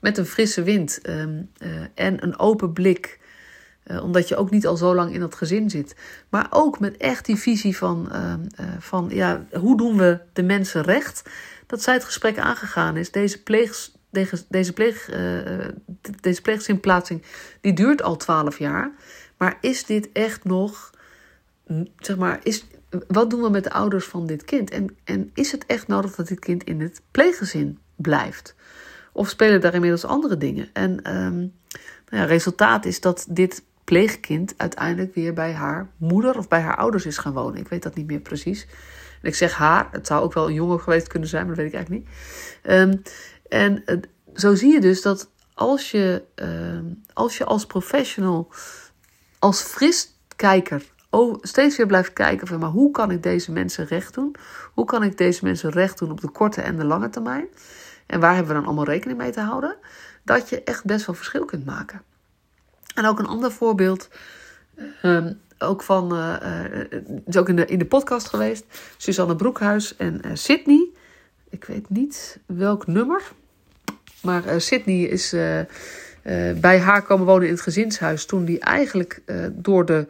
met 0.00 0.18
een 0.18 0.26
frisse 0.26 0.62
wind 0.62 1.00
um, 1.08 1.50
en 1.94 2.22
een 2.22 2.38
open 2.38 2.72
blik 2.72 3.18
omdat 4.02 4.28
je 4.28 4.36
ook 4.36 4.50
niet 4.50 4.66
al 4.66 4.76
zo 4.76 4.94
lang 4.94 5.14
in 5.14 5.20
dat 5.20 5.34
gezin 5.34 5.70
zit. 5.70 5.96
Maar 6.28 6.46
ook 6.50 6.80
met 6.80 6.96
echt 6.96 7.26
die 7.26 7.36
visie 7.36 7.76
van, 7.76 8.08
uh, 8.12 8.34
van 8.78 9.08
ja, 9.10 9.46
hoe 9.52 9.76
doen 9.76 9.96
we 9.96 10.18
de 10.32 10.42
mensen 10.42 10.82
recht? 10.82 11.22
Dat 11.66 11.82
zij 11.82 11.94
het 11.94 12.04
gesprek 12.04 12.38
aangegaan 12.38 12.96
is. 12.96 13.10
Deze, 13.10 13.42
pleeg, 13.42 13.90
deze, 14.48 14.72
pleeg, 14.72 15.10
deze 16.20 16.42
pleegzinplaatsing 16.42 17.22
die 17.60 17.72
duurt 17.72 18.02
al 18.02 18.16
twaalf 18.16 18.58
jaar. 18.58 18.92
Maar 19.36 19.58
is 19.60 19.84
dit 19.84 20.08
echt 20.12 20.44
nog, 20.44 20.90
zeg 21.98 22.16
maar, 22.16 22.40
is, 22.42 22.66
wat 23.08 23.30
doen 23.30 23.42
we 23.42 23.50
met 23.50 23.64
de 23.64 23.72
ouders 23.72 24.04
van 24.04 24.26
dit 24.26 24.44
kind? 24.44 24.70
En, 24.70 24.96
en 25.04 25.30
is 25.34 25.52
het 25.52 25.66
echt 25.66 25.86
nodig 25.86 26.14
dat 26.14 26.28
dit 26.28 26.38
kind 26.38 26.64
in 26.64 26.80
het 26.80 27.00
pleeggezin 27.10 27.78
blijft? 27.96 28.54
Of 29.12 29.28
spelen 29.28 29.60
daar 29.60 29.74
inmiddels 29.74 30.04
andere 30.04 30.36
dingen? 30.36 30.68
En 30.72 31.16
um, 31.16 31.52
nou 32.08 32.22
ja, 32.22 32.24
resultaat 32.24 32.84
is 32.84 33.00
dat 33.00 33.26
dit 33.28 33.62
pleegkind 33.84 34.54
uiteindelijk 34.56 35.14
weer 35.14 35.32
bij 35.32 35.52
haar 35.52 35.88
moeder 35.96 36.38
of 36.38 36.48
bij 36.48 36.60
haar 36.60 36.76
ouders 36.76 37.06
is 37.06 37.18
gaan 37.18 37.32
wonen. 37.32 37.60
Ik 37.60 37.68
weet 37.68 37.82
dat 37.82 37.94
niet 37.94 38.06
meer 38.06 38.20
precies. 38.20 38.66
En 39.22 39.28
ik 39.28 39.34
zeg 39.34 39.54
haar, 39.54 39.88
het 39.90 40.06
zou 40.06 40.22
ook 40.22 40.32
wel 40.32 40.48
een 40.48 40.54
jongen 40.54 40.80
geweest 40.80 41.08
kunnen 41.08 41.28
zijn, 41.28 41.46
maar 41.46 41.54
dat 41.54 41.64
weet 41.64 41.72
ik 41.72 41.78
eigenlijk 41.78 42.06
niet. 42.06 42.72
Um, 42.72 43.02
en 43.48 43.82
uh, 43.86 44.02
zo 44.34 44.54
zie 44.54 44.72
je 44.72 44.80
dus 44.80 45.02
dat 45.02 45.30
als 45.54 45.90
je, 45.90 46.22
uh, 46.42 46.92
als 47.12 47.38
je 47.38 47.44
als 47.44 47.66
professional, 47.66 48.52
als 49.38 49.62
fris 49.62 50.14
kijker, 50.36 50.92
steeds 51.40 51.76
weer 51.76 51.86
blijft 51.86 52.12
kijken 52.12 52.46
van, 52.46 52.58
maar 52.58 52.70
hoe 52.70 52.90
kan 52.90 53.10
ik 53.10 53.22
deze 53.22 53.52
mensen 53.52 53.86
recht 53.86 54.14
doen? 54.14 54.34
Hoe 54.72 54.84
kan 54.84 55.02
ik 55.02 55.18
deze 55.18 55.44
mensen 55.44 55.70
recht 55.70 55.98
doen 55.98 56.10
op 56.10 56.20
de 56.20 56.28
korte 56.28 56.60
en 56.60 56.76
de 56.76 56.84
lange 56.84 57.08
termijn? 57.08 57.46
En 58.06 58.20
waar 58.20 58.34
hebben 58.34 58.52
we 58.52 58.58
dan 58.58 58.66
allemaal 58.66 58.84
rekening 58.84 59.18
mee 59.18 59.30
te 59.30 59.40
houden? 59.40 59.76
Dat 60.22 60.48
je 60.48 60.62
echt 60.62 60.84
best 60.84 61.06
wel 61.06 61.14
verschil 61.14 61.44
kunt 61.44 61.64
maken. 61.64 62.02
En 62.94 63.06
ook 63.06 63.18
een 63.18 63.26
ander 63.26 63.52
voorbeeld, 63.52 64.08
ehm, 65.02 65.32
ook 65.58 65.82
van, 65.82 66.16
uh, 66.16 66.36
is 67.26 67.36
ook 67.36 67.48
in 67.48 67.56
de, 67.56 67.66
in 67.66 67.78
de 67.78 67.86
podcast 67.86 68.28
geweest, 68.28 68.64
Suzanne 68.96 69.36
Broekhuis 69.36 69.96
en 69.96 70.20
uh, 70.24 70.30
Sydney. 70.34 70.88
Ik 71.50 71.64
weet 71.64 71.88
niet 71.88 72.38
welk 72.46 72.86
nummer, 72.86 73.22
maar 74.22 74.60
Sydney 74.60 75.02
is 75.02 75.30
bij 76.60 76.78
haar 76.78 77.02
komen 77.02 77.26
wonen 77.26 77.46
in 77.46 77.52
het 77.52 77.62
gezinshuis 77.62 78.26
toen 78.26 78.44
die 78.44 78.60
eigenlijk 78.60 79.22
door 79.52 79.84
de 79.84 80.06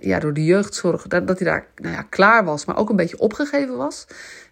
ja, 0.00 0.18
door 0.18 0.34
de 0.34 0.44
jeugdzorg, 0.44 1.06
dat, 1.06 1.26
dat 1.26 1.38
hij 1.38 1.48
daar 1.48 1.66
nou 1.76 1.94
ja, 1.94 2.02
klaar 2.02 2.44
was, 2.44 2.64
maar 2.64 2.76
ook 2.76 2.90
een 2.90 2.96
beetje 2.96 3.18
opgegeven 3.18 3.76
was. 3.76 4.06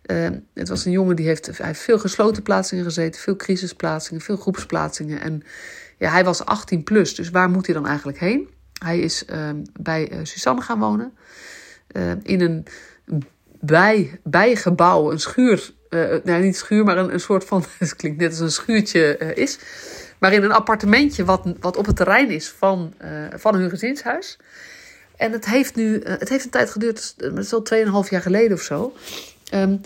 Uh, 0.06 0.28
het 0.54 0.68
was 0.68 0.84
een 0.84 0.92
jongen 0.92 1.16
die 1.16 1.26
heeft, 1.26 1.46
hij 1.46 1.66
heeft 1.66 1.80
veel 1.80 1.98
gesloten 1.98 2.42
plaatsingen 2.42 2.84
gezeten, 2.84 3.20
veel 3.20 3.36
crisisplaatsingen, 3.36 4.22
veel 4.22 4.36
groepsplaatsingen. 4.36 5.20
En 5.20 5.42
ja, 5.98 6.10
hij 6.10 6.24
was 6.24 6.44
18 6.44 6.84
plus, 6.84 7.14
dus 7.14 7.30
waar 7.30 7.50
moet 7.50 7.66
hij 7.66 7.74
dan 7.74 7.86
eigenlijk 7.86 8.18
heen? 8.18 8.48
Hij 8.84 8.98
is 8.98 9.24
uh, 9.30 9.48
bij 9.80 10.12
uh, 10.12 10.18
Suzanne 10.22 10.62
gaan 10.62 10.78
wonen. 10.78 11.12
in 12.22 12.40
een 12.40 12.66
bij, 13.60 14.20
bijgebouw, 14.22 15.10
een 15.10 15.20
schuur. 15.20 15.72
nou, 16.24 16.42
niet 16.42 16.56
schuur, 16.56 16.84
maar 16.84 16.98
een, 16.98 17.12
een 17.12 17.20
soort 17.20 17.44
van. 17.44 17.64
Het 17.78 17.96
klinkt 17.96 18.18
net 18.18 18.30
als 18.30 18.40
een 18.40 18.50
schuurtje 18.50 19.16
is. 19.34 19.58
Maar 20.18 20.32
in 20.32 20.42
een 20.42 20.52
appartementje 20.52 21.24
wat, 21.24 21.52
wat 21.60 21.76
op 21.76 21.86
het 21.86 21.96
terrein 21.96 22.30
is 22.30 22.48
van, 22.48 22.94
van 23.36 23.54
hun 23.54 23.70
gezinshuis. 23.70 24.38
En 25.20 25.32
het 25.32 25.46
heeft 25.46 25.74
nu, 25.74 26.02
het 26.04 26.28
heeft 26.28 26.44
een 26.44 26.50
tijd 26.50 26.70
geduurd, 26.70 27.14
het 27.16 27.38
is 27.38 27.52
al 27.52 28.04
2,5 28.04 28.08
jaar 28.10 28.22
geleden 28.22 28.52
of 28.56 28.62
zo. 28.62 28.92
Um, 29.54 29.80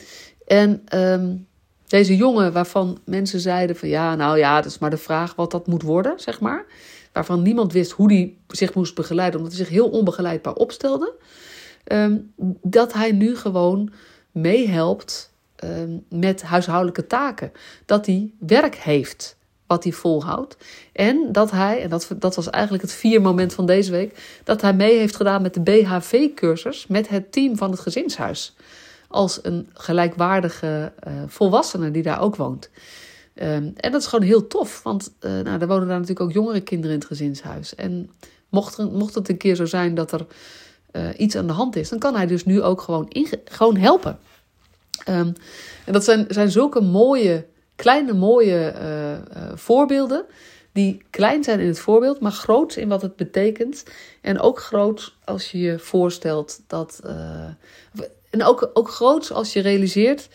en 0.47 0.83
um, 0.99 1.47
deze 1.87 2.17
jongen, 2.17 2.53
waarvan 2.53 3.01
mensen 3.05 3.41
zeiden 3.41 3.77
van 3.77 3.89
ja, 3.89 4.15
nou 4.15 4.39
ja, 4.39 4.57
dat 4.57 4.71
is 4.71 4.79
maar 4.79 4.91
de 4.91 4.97
vraag 4.97 5.35
wat 5.35 5.51
dat 5.51 5.67
moet 5.67 5.83
worden, 5.83 6.21
zeg 6.21 6.41
maar. 6.41 6.65
Waarvan 7.13 7.43
niemand 7.43 7.73
wist 7.73 7.91
hoe 7.91 8.13
hij 8.13 8.37
zich 8.49 8.75
moest 8.75 8.95
begeleiden, 8.95 9.41
omdat 9.41 9.57
hij 9.57 9.65
zich 9.65 9.75
heel 9.75 9.89
onbegeleidbaar 9.89 10.55
opstelde. 10.55 11.15
Um, 11.93 12.33
dat 12.63 12.93
hij 12.93 13.13
nu 13.13 13.37
gewoon 13.37 13.93
meehelpt 14.33 15.33
met 16.09 16.43
huishoudelijke 16.43 17.07
taken. 17.07 17.53
Dat 17.85 18.07
hij 18.07 18.31
werk 18.39 18.75
heeft 18.75 19.37
wat 19.67 19.85
hij 19.85 19.93
volhoudt. 19.93 20.57
En 20.93 21.33
dat 21.33 21.51
hij, 21.51 21.83
en 21.83 21.91
dat, 21.91 22.11
dat 22.19 22.35
was 22.35 22.51
eigenlijk 22.51 22.83
het 22.83 22.93
vier 22.93 23.21
moment 23.21 23.55
van 23.55 23.67
deze 23.67 23.91
week, 23.91 24.41
dat 24.45 24.61
hij 24.61 24.75
mee 24.75 24.99
heeft 24.99 25.17
gedaan 25.17 25.43
met 25.43 25.55
de 25.55 25.61
BHV-cursus 25.61 26.87
met 26.87 27.09
het 27.09 27.33
team 27.33 27.57
van 27.57 27.71
het 27.71 27.81
gezinshuis 27.81 28.55
als 29.09 29.39
een 29.43 29.69
gelijkwaardige 29.73 30.93
uh, 31.09 31.13
volwassene 31.27 31.91
die 31.91 32.03
daar 32.03 32.21
ook 32.21 32.37
woont. 32.37 32.71
Um, 33.35 33.73
en 33.77 33.93
dat 33.93 34.01
is 34.01 34.07
gewoon 34.07 34.25
heel 34.25 34.47
tof, 34.47 34.83
want 34.83 35.13
uh, 35.21 35.31
nou, 35.31 35.61
er 35.61 35.67
wonen 35.67 35.89
daar 35.89 36.01
natuurlijk 36.01 36.21
ook 36.21 36.33
jongere 36.33 36.61
kinderen 36.61 36.93
in 36.93 36.99
het 36.99 37.09
gezinshuis. 37.09 37.75
En 37.75 38.11
mocht, 38.49 38.79
er, 38.79 38.87
mocht 38.87 39.15
het 39.15 39.29
een 39.29 39.37
keer 39.37 39.55
zo 39.55 39.65
zijn 39.65 39.95
dat 39.95 40.13
er 40.13 40.27
uh, 40.93 41.09
iets 41.17 41.37
aan 41.37 41.47
de 41.47 41.53
hand 41.53 41.77
is, 41.77 41.89
dan 41.89 41.99
kan 41.99 42.17
hij 42.17 42.27
dus 42.27 42.45
nu 42.45 42.63
ook 42.63 42.81
gewoon, 42.81 43.17
gewoon 43.45 43.77
helpen. 43.77 44.19
Um, 45.09 45.33
en 45.85 45.93
dat 45.93 46.05
zijn, 46.05 46.25
zijn 46.29 46.51
zulke 46.51 46.81
mooie, 46.81 47.47
kleine 47.77 48.13
mooie 48.13 48.75
voorbeelden 49.55 50.27
die 50.75 51.03
klein 51.11 51.45
zijn 51.45 51.61
in 51.61 51.67
het 51.67 51.79
voorbeeld, 51.79 52.21
maar 52.21 52.33
groot 52.33 52.77
in 52.77 52.89
wat 52.89 53.03
het 53.03 53.17
betekent. 53.17 53.85
En 54.21 54.41
ook 54.41 54.61
groot 54.61 55.15
als 55.25 55.51
je 55.51 55.59
je 55.59 55.79
voorstelt 55.79 56.61
dat. 56.67 57.01
Uh, 57.05 57.47
en 58.31 58.45
ook, 58.45 58.71
ook 58.73 58.91
groot 58.91 59.31
als 59.31 59.53
je 59.53 59.61
realiseert 59.61 60.29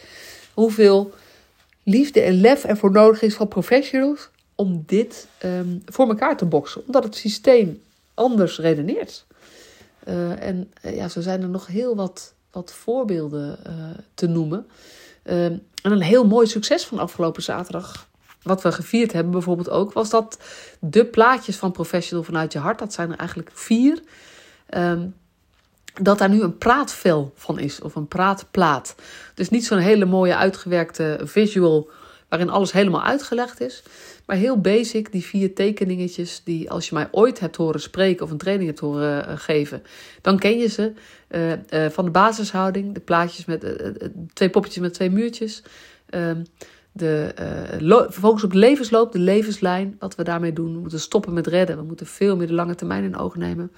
hoeveel 0.54 1.12
liefde 1.84 2.22
en 2.22 2.42
lef 2.42 2.64
er 2.64 2.78
voor 2.78 2.92
nodig 2.92 3.22
is 3.22 3.36
van 3.36 3.48
professionals 3.48 4.30
om 4.56 4.84
dit 4.86 5.28
um, 5.46 5.82
voor 5.86 6.08
elkaar 6.08 6.38
te 6.38 6.46
boksen. 6.46 6.82
Omdat 6.86 7.04
het 7.04 7.16
systeem 7.16 7.82
anders 8.14 8.60
redeneert. 8.60 9.26
En 10.40 10.74
ja, 10.82 11.10
zo 11.10 11.22
zijn 11.22 11.42
er 11.42 11.50
nog 11.50 11.68
heel 11.68 11.96
wat, 11.96 12.34
wat 12.52 12.74
voorbeelden 12.74 13.60
te 14.14 14.28
noemen. 14.28 14.68
En 15.30 15.92
een 15.92 16.02
heel 16.02 16.28
mooi 16.28 16.48
succes 16.48 16.86
van 16.86 17.00
afgelopen 17.00 17.44
zaterdag 17.44 18.08
wat 18.42 18.62
we 18.62 18.72
gevierd 18.72 19.14
hebben 19.14 19.32
bijvoorbeeld 19.32 19.70
ook, 19.70 19.94
was 19.94 20.10
dat 20.10 20.40
de 20.80 21.06
plaatjes 21.06 21.56
van 21.56 21.72
Professional 21.72 22.24
vanuit 22.24 22.54
je 22.54 22.60
hart, 22.60 22.80
dat 22.80 22.94
zijn 22.94 23.12
er 23.12 23.18
eigenlijk 23.18 23.52
vier, 23.54 24.02
um, 24.78 25.16
dat 26.02 26.18
daar 26.18 26.30
nu 26.30 26.42
een 26.42 26.58
praatvel 26.58 27.34
van 27.36 27.60
is, 27.60 27.82
of 27.82 27.96
een 27.96 28.08
praatplaat. 28.08 28.96
Dus 29.34 29.50
niet 29.50 29.66
zo'n 29.66 29.78
hele 29.78 30.06
mooie 30.06 30.36
uitgewerkte 30.36 31.20
visual 31.24 31.90
waarin 32.30 32.50
alles 32.50 32.72
helemaal 32.72 33.04
uitgelegd 33.04 33.62
is, 33.62 33.84
maar 34.26 34.36
heel 34.36 34.62
basic, 34.62 35.12
die 35.12 35.26
vier 35.26 35.54
tekeningetjes 35.54 36.42
die 36.44 36.72
als 36.72 36.90
je 36.90 36.96
mij 36.96 37.08
ooit 37.12 37.40
hebt 37.40 37.56
horen 37.56 37.82
spreken 37.82 38.26
of 38.26 38.32
een 38.32 38.38
training 38.38 38.68
hebt 38.68 38.82
horen 38.82 39.30
uh, 39.30 39.38
geven, 39.38 39.84
dan 40.22 40.40
ken 40.40 40.58
je 40.58 40.68
ze. 40.68 40.94
Uh, 41.30 41.52
uh, 41.52 41.90
van 41.90 42.06
de 42.06 42.12
basishouding, 42.12 42.94
de 42.94 43.00
plaatjes 43.00 43.46
met 43.46 43.80
twee 44.34 44.50
poppetjes 44.50 44.82
met 44.82 44.94
twee 44.94 45.10
muurtjes. 45.10 45.64
Ehm, 46.10 46.44
de 46.92 48.08
focus 48.12 48.44
op 48.44 48.54
levensloop, 48.54 49.12
de 49.12 49.20
levenslijn, 49.20 49.96
wat 50.00 50.16
we 50.16 50.24
daarmee 50.24 50.54
doen. 50.54 50.74
We 50.74 50.80
moeten 50.80 51.00
stoppen 51.00 51.34
met 51.34 51.48
redden. 51.48 51.78
We 51.78 51.84
moeten 51.84 52.06
veel 52.06 52.36
meer 52.36 52.48
de 52.48 52.54
lange 52.54 52.76
termijn 52.76 53.04
in 53.04 53.18
oog 53.18 53.36
nemen. 53.36 53.72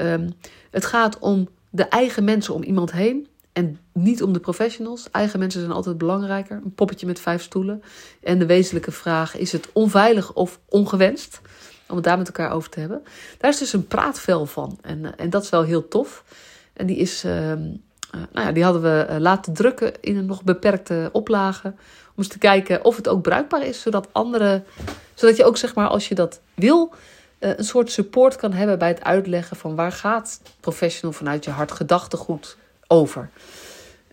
Um, 0.00 0.28
het 0.70 0.86
gaat 0.86 1.18
om 1.18 1.48
de 1.70 1.84
eigen 1.84 2.24
mensen 2.24 2.54
om 2.54 2.62
iemand 2.62 2.92
heen 2.92 3.28
en 3.58 3.78
niet 3.92 4.22
om 4.22 4.32
de 4.32 4.40
professionals. 4.40 5.10
Eigen 5.10 5.38
mensen 5.38 5.60
zijn 5.60 5.72
altijd 5.72 5.98
belangrijker. 5.98 6.60
Een 6.64 6.74
poppetje 6.74 7.06
met 7.06 7.20
vijf 7.20 7.42
stoelen. 7.42 7.82
En 8.22 8.38
de 8.38 8.46
wezenlijke 8.46 8.92
vraag: 8.92 9.36
is 9.36 9.52
het 9.52 9.68
onveilig 9.72 10.32
of 10.32 10.60
ongewenst? 10.68 11.40
Om 11.88 11.94
het 11.94 12.04
daar 12.04 12.18
met 12.18 12.26
elkaar 12.26 12.52
over 12.52 12.70
te 12.70 12.80
hebben. 12.80 13.02
Daar 13.38 13.50
is 13.50 13.58
dus 13.58 13.72
een 13.72 13.86
praatvel 13.86 14.46
van. 14.46 14.78
En, 14.82 14.98
uh, 14.98 15.10
en 15.16 15.30
dat 15.30 15.42
is 15.42 15.50
wel 15.50 15.62
heel 15.62 15.88
tof. 15.88 16.24
En 16.72 16.86
die 16.86 16.96
is. 16.96 17.24
Uh, 17.24 17.32
nou 18.32 18.46
ja, 18.46 18.52
die 18.52 18.64
hadden 18.64 18.82
we 18.82 19.20
laten 19.20 19.52
drukken 19.52 19.92
in 20.00 20.16
een 20.16 20.26
nog 20.26 20.44
beperkte 20.44 21.08
oplage 21.12 21.68
om 21.68 22.14
eens 22.16 22.28
te 22.28 22.38
kijken 22.38 22.84
of 22.84 22.96
het 22.96 23.08
ook 23.08 23.22
bruikbaar 23.22 23.66
is, 23.66 23.80
zodat 23.80 24.08
anderen, 24.12 24.64
zodat 25.14 25.36
je 25.36 25.44
ook 25.44 25.56
zeg 25.56 25.74
maar 25.74 25.88
als 25.88 26.08
je 26.08 26.14
dat 26.14 26.40
wil, 26.54 26.92
eh, 27.38 27.50
een 27.56 27.64
soort 27.64 27.90
support 27.90 28.36
kan 28.36 28.52
hebben 28.52 28.78
bij 28.78 28.88
het 28.88 29.04
uitleggen 29.04 29.56
van 29.56 29.74
waar 29.74 29.92
gaat 29.92 30.40
professional 30.60 31.12
vanuit 31.12 31.44
je 31.44 31.50
hart 31.50 31.72
gedachtegoed 31.72 32.56
over. 32.88 33.30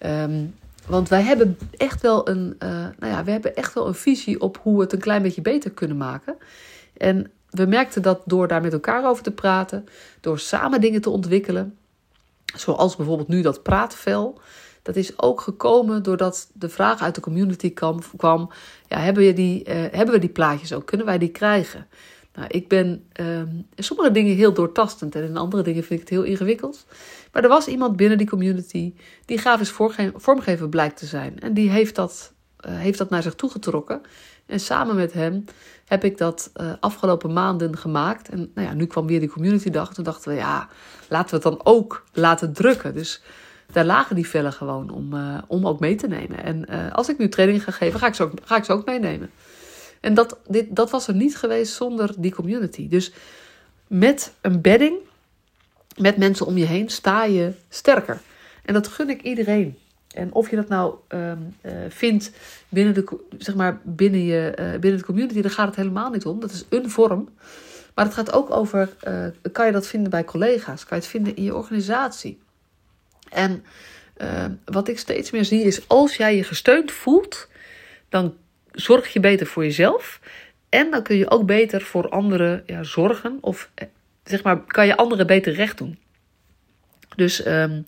Um, 0.05 0.55
want 0.87 1.09
wij 1.09 1.21
hebben 1.21 1.57
echt 1.77 2.01
wel 2.01 2.29
een, 2.29 2.55
uh, 2.63 2.69
nou 2.69 3.13
ja, 3.13 3.23
we 3.23 3.31
hebben 3.31 3.55
echt 3.55 3.73
wel 3.73 3.87
een 3.87 3.95
visie 3.95 4.41
op 4.41 4.59
hoe 4.61 4.75
we 4.75 4.81
het 4.83 4.93
een 4.93 4.99
klein 4.99 5.21
beetje 5.21 5.41
beter 5.41 5.71
kunnen 5.71 5.97
maken. 5.97 6.37
En 6.97 7.31
we 7.49 7.65
merkten 7.65 8.01
dat 8.01 8.21
door 8.25 8.47
daar 8.47 8.61
met 8.61 8.73
elkaar 8.73 9.05
over 9.05 9.23
te 9.23 9.31
praten, 9.31 9.85
door 10.21 10.39
samen 10.39 10.81
dingen 10.81 11.01
te 11.01 11.09
ontwikkelen, 11.09 11.77
zoals 12.55 12.95
bijvoorbeeld 12.95 13.27
nu 13.27 13.41
dat 13.41 13.63
praatvel, 13.63 14.39
dat 14.81 14.95
is 14.95 15.19
ook 15.19 15.41
gekomen 15.41 16.03
doordat 16.03 16.49
de 16.53 16.69
vraag 16.69 17.01
uit 17.01 17.15
de 17.15 17.21
community 17.21 17.73
kwam: 18.17 18.49
ja, 18.87 18.99
hebben, 18.99 19.23
we 19.23 19.33
die, 19.33 19.69
uh, 19.69 19.73
hebben 19.73 20.13
we 20.13 20.19
die 20.19 20.29
plaatjes 20.29 20.73
ook? 20.73 20.85
Kunnen 20.85 21.05
wij 21.05 21.17
die 21.17 21.29
krijgen? 21.29 21.87
Nou, 22.35 22.47
ik 22.47 22.67
ben 22.67 23.03
um, 23.19 23.67
in 23.75 23.83
sommige 23.83 24.11
dingen 24.11 24.35
heel 24.35 24.53
doortastend 24.53 25.15
en 25.15 25.23
in 25.23 25.37
andere 25.37 25.63
dingen 25.63 25.83
vind 25.83 26.01
ik 26.01 26.09
het 26.09 26.17
heel 26.17 26.23
ingewikkeld. 26.23 26.85
Maar 27.31 27.43
er 27.43 27.49
was 27.49 27.67
iemand 27.67 27.95
binnen 27.95 28.17
die 28.17 28.29
community 28.29 28.93
die 29.25 29.37
grafisch 29.37 29.73
vormgever 30.15 30.69
blijkt 30.69 30.97
te 30.97 31.05
zijn. 31.05 31.39
En 31.39 31.53
die 31.53 31.69
heeft 31.69 31.95
dat, 31.95 32.33
uh, 32.67 32.77
heeft 32.77 32.97
dat 32.97 33.09
naar 33.09 33.23
zich 33.23 33.35
toegetrokken. 33.35 34.01
En 34.45 34.59
samen 34.59 34.95
met 34.95 35.13
hem 35.13 35.45
heb 35.85 36.03
ik 36.03 36.17
dat 36.17 36.51
uh, 36.61 36.73
afgelopen 36.79 37.33
maanden 37.33 37.77
gemaakt. 37.77 38.29
En 38.29 38.51
nou 38.53 38.67
ja, 38.67 38.73
nu 38.73 38.85
kwam 38.85 39.07
weer 39.07 39.19
die 39.19 39.29
community 39.29 39.69
dag. 39.69 39.93
Toen 39.93 40.03
dachten 40.03 40.31
we, 40.31 40.37
ja, 40.37 40.69
laten 41.09 41.29
we 41.29 41.35
het 41.35 41.57
dan 41.57 41.73
ook 41.73 42.03
laten 42.13 42.53
drukken. 42.53 42.93
Dus 42.93 43.21
daar 43.71 43.85
lagen 43.85 44.15
die 44.15 44.27
vellen 44.27 44.53
gewoon 44.53 44.89
om, 44.89 45.13
uh, 45.13 45.37
om 45.47 45.67
ook 45.67 45.79
mee 45.79 45.95
te 45.95 46.07
nemen. 46.07 46.43
En 46.43 46.69
als 46.91 47.09
ik 47.09 47.17
nu 47.17 47.29
training 47.29 47.63
ga 47.63 47.71
geven, 47.71 47.99
ga 47.99 48.07
ik 48.07 48.13
ze 48.13 48.23
ook, 48.23 48.31
ga 48.43 48.55
ik 48.57 48.63
ze 48.63 48.71
ook 48.71 48.85
meenemen. 48.85 49.29
En 50.05 50.13
dat, 50.13 50.39
dit, 50.47 50.75
dat 50.75 50.89
was 50.89 51.07
er 51.07 51.15
niet 51.15 51.37
geweest 51.37 51.73
zonder 51.73 52.13
die 52.17 52.31
community. 52.31 52.87
Dus 52.89 53.11
met 53.87 54.33
een 54.41 54.61
bedding, 54.61 54.97
met 55.97 56.17
mensen 56.17 56.45
om 56.45 56.57
je 56.57 56.65
heen, 56.65 56.89
sta 56.89 57.23
je 57.23 57.51
sterker. 57.69 58.21
En 58.63 58.73
dat 58.73 58.87
gun 58.87 59.09
ik 59.09 59.21
iedereen. 59.21 59.77
En 60.13 60.33
of 60.33 60.49
je 60.49 60.55
dat 60.55 60.67
nou 60.67 60.95
um, 61.07 61.55
uh, 61.61 61.71
vindt 61.89 62.31
binnen 62.69 62.93
de, 62.93 63.19
zeg 63.37 63.55
maar 63.55 63.79
binnen, 63.83 64.23
je, 64.23 64.53
binnen 64.79 64.99
de 64.99 65.05
community, 65.05 65.41
daar 65.41 65.51
gaat 65.51 65.67
het 65.67 65.75
helemaal 65.75 66.09
niet 66.09 66.25
om. 66.25 66.39
Dat 66.39 66.51
is 66.51 66.65
een 66.69 66.89
vorm. 66.89 67.29
Maar 67.95 68.05
het 68.05 68.13
gaat 68.13 68.31
ook 68.31 68.51
over, 68.51 68.95
kan 69.51 69.65
je 69.65 69.71
dat 69.71 69.87
vinden 69.87 70.09
bij 70.09 70.23
collega's? 70.23 70.85
Kan 70.85 70.97
je 70.97 71.03
het 71.03 71.11
vinden 71.11 71.35
in 71.35 71.43
je 71.43 71.55
organisatie? 71.55 72.39
En 73.29 73.63
wat 74.65 74.87
ik 74.87 74.99
steeds 74.99 75.31
meer 75.31 75.45
zie 75.45 75.63
is, 75.63 75.87
als 75.87 76.15
jij 76.15 76.35
je 76.35 76.43
gesteund 76.43 76.91
voelt, 76.91 77.47
dan 78.09 78.35
zorg 78.75 79.13
je 79.13 79.19
beter 79.19 79.47
voor 79.47 79.63
jezelf. 79.63 80.19
En 80.69 80.91
dan 80.91 81.03
kun 81.03 81.15
je 81.15 81.29
ook 81.29 81.45
beter 81.45 81.81
voor 81.81 82.09
anderen 82.09 82.63
ja, 82.65 82.83
zorgen. 82.83 83.37
Of 83.41 83.69
eh, 83.73 83.87
zeg 84.23 84.43
maar, 84.43 84.59
kan 84.65 84.87
je 84.87 84.97
anderen 84.97 85.27
beter 85.27 85.53
recht 85.53 85.77
doen. 85.77 85.97
Dus 87.15 87.45
um, 87.45 87.87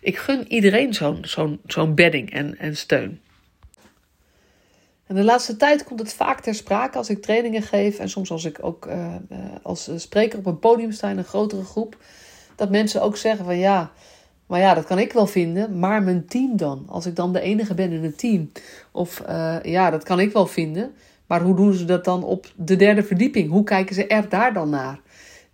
ik 0.00 0.18
gun 0.18 0.52
iedereen 0.52 0.94
zo'n 0.94 1.18
zo'n 1.24 1.60
zo'n 1.66 1.94
bedding 1.94 2.32
en, 2.32 2.58
en 2.58 2.76
steun. 2.76 3.20
En 5.06 5.16
de 5.16 5.24
laatste 5.24 5.56
tijd 5.56 5.84
komt 5.84 6.00
het 6.00 6.14
vaak 6.14 6.40
ter 6.40 6.54
sprake 6.54 6.98
als 6.98 7.10
ik 7.10 7.22
trainingen 7.22 7.62
geef 7.62 7.98
en 7.98 8.08
soms 8.08 8.30
als 8.30 8.44
ik 8.44 8.58
ook 8.60 8.86
uh, 8.86 9.14
als 9.62 9.90
spreker 9.96 10.38
op 10.38 10.46
een 10.46 10.58
podium 10.58 10.92
sta 10.92 11.08
in 11.10 11.18
een 11.18 11.24
grotere 11.24 11.64
groep, 11.64 11.96
dat 12.56 12.70
mensen 12.70 13.02
ook 13.02 13.16
zeggen 13.16 13.44
van 13.44 13.58
ja, 13.58 13.92
maar 14.50 14.60
ja, 14.60 14.74
dat 14.74 14.84
kan 14.84 14.98
ik 14.98 15.12
wel 15.12 15.26
vinden, 15.26 15.78
maar 15.78 16.02
mijn 16.02 16.26
team 16.26 16.56
dan? 16.56 16.84
Als 16.88 17.06
ik 17.06 17.16
dan 17.16 17.32
de 17.32 17.40
enige 17.40 17.74
ben 17.74 17.92
in 17.92 18.02
het 18.02 18.18
team. 18.18 18.52
Of 18.92 19.22
uh, 19.28 19.56
ja, 19.62 19.90
dat 19.90 20.04
kan 20.04 20.20
ik 20.20 20.32
wel 20.32 20.46
vinden, 20.46 20.92
maar 21.26 21.40
hoe 21.40 21.56
doen 21.56 21.72
ze 21.72 21.84
dat 21.84 22.04
dan 22.04 22.24
op 22.24 22.46
de 22.56 22.76
derde 22.76 23.02
verdieping? 23.02 23.50
Hoe 23.50 23.64
kijken 23.64 23.94
ze 23.94 24.06
er 24.06 24.28
daar 24.28 24.52
dan 24.52 24.70
naar? 24.70 25.00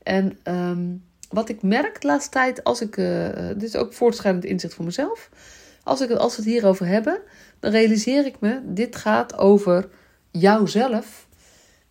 En 0.03 0.39
um, 0.45 1.05
wat 1.29 1.49
ik 1.49 1.63
merk 1.63 2.01
de 2.01 2.07
laatste 2.07 2.31
tijd, 2.31 2.65
als 2.65 2.81
ik, 2.81 2.97
uh, 2.97 3.29
dit 3.49 3.63
is 3.63 3.77
ook 3.77 3.93
voortschrijdend 3.93 4.45
inzicht 4.45 4.75
voor 4.75 4.85
mezelf, 4.85 5.31
als, 5.83 6.01
ik, 6.01 6.11
als 6.11 6.37
we 6.37 6.43
het 6.43 6.51
hierover 6.51 6.87
hebben, 6.87 7.21
dan 7.61 7.71
realiseer 7.71 8.27
ik 8.27 8.41
me, 8.41 8.61
dit 8.65 8.97
gaat 8.97 9.39
over 9.39 9.89
jouzelf 10.31 11.27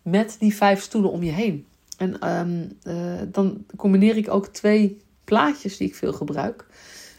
met 0.02 0.36
die 0.38 0.54
vijf 0.54 0.80
stoelen 0.80 1.10
om 1.10 1.22
je 1.22 1.32
heen. 1.32 1.66
En 1.96 2.78
uh, 2.84 2.94
dan 3.28 3.64
combineer 3.76 4.16
ik 4.16 4.30
ook 4.30 4.46
twee 4.46 5.00
plaatjes 5.24 5.76
die 5.76 5.88
ik 5.88 5.94
veel 5.94 6.12
gebruik. 6.12 6.66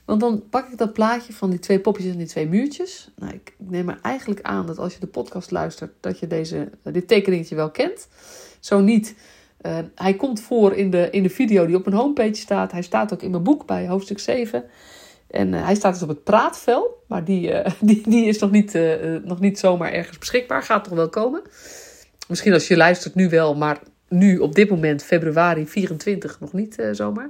Want 0.07 0.19
dan 0.19 0.43
pak 0.49 0.71
ik 0.71 0.77
dat 0.77 0.93
plaatje 0.93 1.33
van 1.33 1.49
die 1.49 1.59
twee 1.59 1.79
popjes 1.79 2.11
en 2.11 2.17
die 2.17 2.27
twee 2.27 2.47
muurtjes. 2.47 3.11
Nou, 3.15 3.33
ik, 3.33 3.53
neem 3.57 3.89
er 3.89 3.99
eigenlijk 4.01 4.41
aan 4.41 4.65
dat 4.65 4.77
als 4.77 4.93
je 4.93 4.99
de 4.99 5.07
podcast 5.07 5.51
luistert, 5.51 5.91
dat 5.99 6.19
je 6.19 6.27
deze, 6.27 6.69
dit 6.83 7.07
tekeningetje 7.07 7.55
wel 7.55 7.71
kent. 7.71 8.07
Zo 8.59 8.79
niet. 8.79 9.15
Uh, 9.61 9.77
hij 9.95 10.13
komt 10.13 10.41
voor 10.41 10.73
in 10.73 10.89
de, 10.89 11.09
in 11.09 11.23
de 11.23 11.29
video 11.29 11.65
die 11.65 11.75
op 11.75 11.85
mijn 11.85 11.97
homepage 11.97 12.35
staat. 12.35 12.71
Hij 12.71 12.81
staat 12.81 13.13
ook 13.13 13.21
in 13.21 13.31
mijn 13.31 13.43
boek 13.43 13.65
bij 13.65 13.87
hoofdstuk 13.87 14.19
7. 14.19 14.63
En 15.27 15.53
uh, 15.53 15.65
hij 15.65 15.75
staat 15.75 15.93
dus 15.93 16.01
op 16.01 16.09
het 16.09 16.23
praatvel. 16.23 17.03
Maar 17.07 17.23
die, 17.23 17.53
die, 17.79 18.01
die 18.09 18.25
is 18.25 18.39
nog 18.39 18.51
niet, 18.51 18.79
nog 19.23 19.39
niet 19.39 19.59
zomaar 19.59 19.91
ergens 19.91 20.17
beschikbaar. 20.17 20.63
Gaat 20.63 20.83
toch 20.83 20.93
wel 20.93 21.09
komen. 21.09 21.41
Misschien 22.27 22.53
als 22.53 22.67
je 22.67 22.77
luistert 22.77 23.15
nu 23.15 23.29
wel, 23.29 23.55
maar 23.55 23.79
nu 24.09 24.37
op 24.37 24.55
dit 24.55 24.69
moment, 24.69 25.03
februari 25.03 25.67
24, 25.67 26.39
nog 26.39 26.53
niet 26.53 26.75
zomaar. 26.91 27.29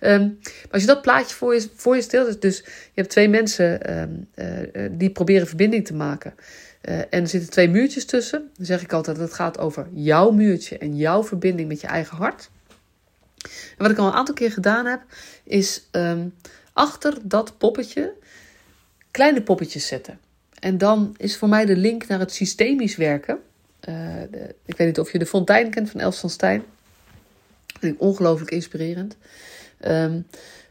Um, 0.00 0.38
maar 0.42 0.70
als 0.70 0.80
je 0.80 0.88
dat 0.88 1.02
plaatje 1.02 1.34
voor 1.34 1.54
je, 1.54 1.68
voor 1.74 1.94
je 1.96 2.02
stelt, 2.02 2.42
dus 2.42 2.58
je 2.58 2.90
hebt 2.94 3.10
twee 3.10 3.28
mensen 3.28 3.98
um, 3.98 4.28
uh, 4.34 4.88
die 4.90 5.10
proberen 5.10 5.46
verbinding 5.46 5.86
te 5.86 5.94
maken. 5.94 6.34
En 6.80 7.20
er 7.22 7.28
zitten 7.28 7.50
twee 7.50 7.68
muurtjes 7.68 8.04
tussen. 8.04 8.50
Dan 8.56 8.66
zeg 8.66 8.82
ik 8.82 8.92
altijd 8.92 9.16
dat 9.16 9.26
het 9.26 9.36
gaat 9.36 9.58
over 9.58 9.88
jouw 9.92 10.30
muurtje 10.30 10.78
en 10.78 10.96
jouw 10.96 11.24
verbinding 11.24 11.68
met 11.68 11.80
je 11.80 11.86
eigen 11.86 12.16
hart. 12.16 12.50
En 13.42 13.76
wat 13.76 13.90
ik 13.90 13.98
al 13.98 14.06
een 14.06 14.12
aantal 14.12 14.34
keer 14.34 14.52
gedaan 14.52 14.86
heb, 14.86 15.00
is 15.44 15.88
um, 15.92 16.34
achter 16.72 17.14
dat 17.22 17.58
poppetje 17.58 18.12
kleine 19.10 19.42
poppetjes 19.42 19.86
zetten. 19.86 20.18
En 20.58 20.78
dan 20.78 21.14
is 21.16 21.36
voor 21.36 21.48
mij 21.48 21.64
de 21.64 21.76
link 21.76 22.06
naar 22.06 22.18
het 22.18 22.32
systemisch 22.32 22.96
werken. 22.96 23.38
De, 23.80 24.54
ik 24.64 24.76
weet 24.76 24.86
niet 24.86 25.00
of 25.00 25.12
je 25.12 25.18
de 25.18 25.26
fontein 25.26 25.70
kent 25.70 25.90
van 25.90 26.00
Els 26.00 26.18
van 26.18 26.30
Stijn. 26.30 26.62
Ongelooflijk 27.98 28.50
inspirerend. 28.50 29.16
Um, 29.86 30.26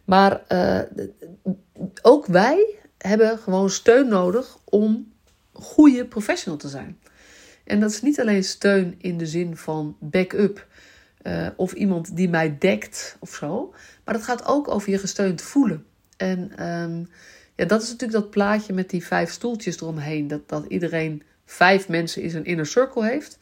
maar 0.05 0.41
uh, 0.49 0.81
ook 2.01 2.25
wij 2.25 2.75
hebben 2.97 3.37
gewoon 3.37 3.69
steun 3.69 4.07
nodig 4.07 4.57
om 4.63 5.13
goede 5.51 6.05
professional 6.05 6.57
te 6.57 6.67
zijn. 6.67 6.99
En 7.63 7.79
dat 7.79 7.89
is 7.89 8.01
niet 8.01 8.19
alleen 8.19 8.43
steun 8.43 8.95
in 8.97 9.17
de 9.17 9.25
zin 9.25 9.57
van 9.57 9.97
backup 9.99 10.67
uh, 11.23 11.47
of 11.55 11.73
iemand 11.73 12.15
die 12.15 12.29
mij 12.29 12.57
dekt 12.59 13.17
of 13.19 13.35
zo, 13.35 13.73
maar 14.03 14.13
dat 14.13 14.23
gaat 14.23 14.45
ook 14.45 14.67
over 14.67 14.89
je 14.89 14.97
gesteund 14.97 15.41
voelen. 15.41 15.85
En 16.17 16.67
um, 16.67 17.09
ja, 17.55 17.65
dat 17.65 17.81
is 17.81 17.89
natuurlijk 17.89 18.21
dat 18.21 18.29
plaatje 18.29 18.73
met 18.73 18.89
die 18.89 19.05
vijf 19.05 19.31
stoeltjes 19.31 19.81
eromheen, 19.81 20.27
dat, 20.27 20.49
dat 20.49 20.65
iedereen 20.67 21.23
vijf 21.45 21.87
mensen 21.87 22.21
in 22.21 22.29
zijn 22.29 22.45
inner 22.45 22.65
circle 22.65 23.05
heeft. 23.05 23.37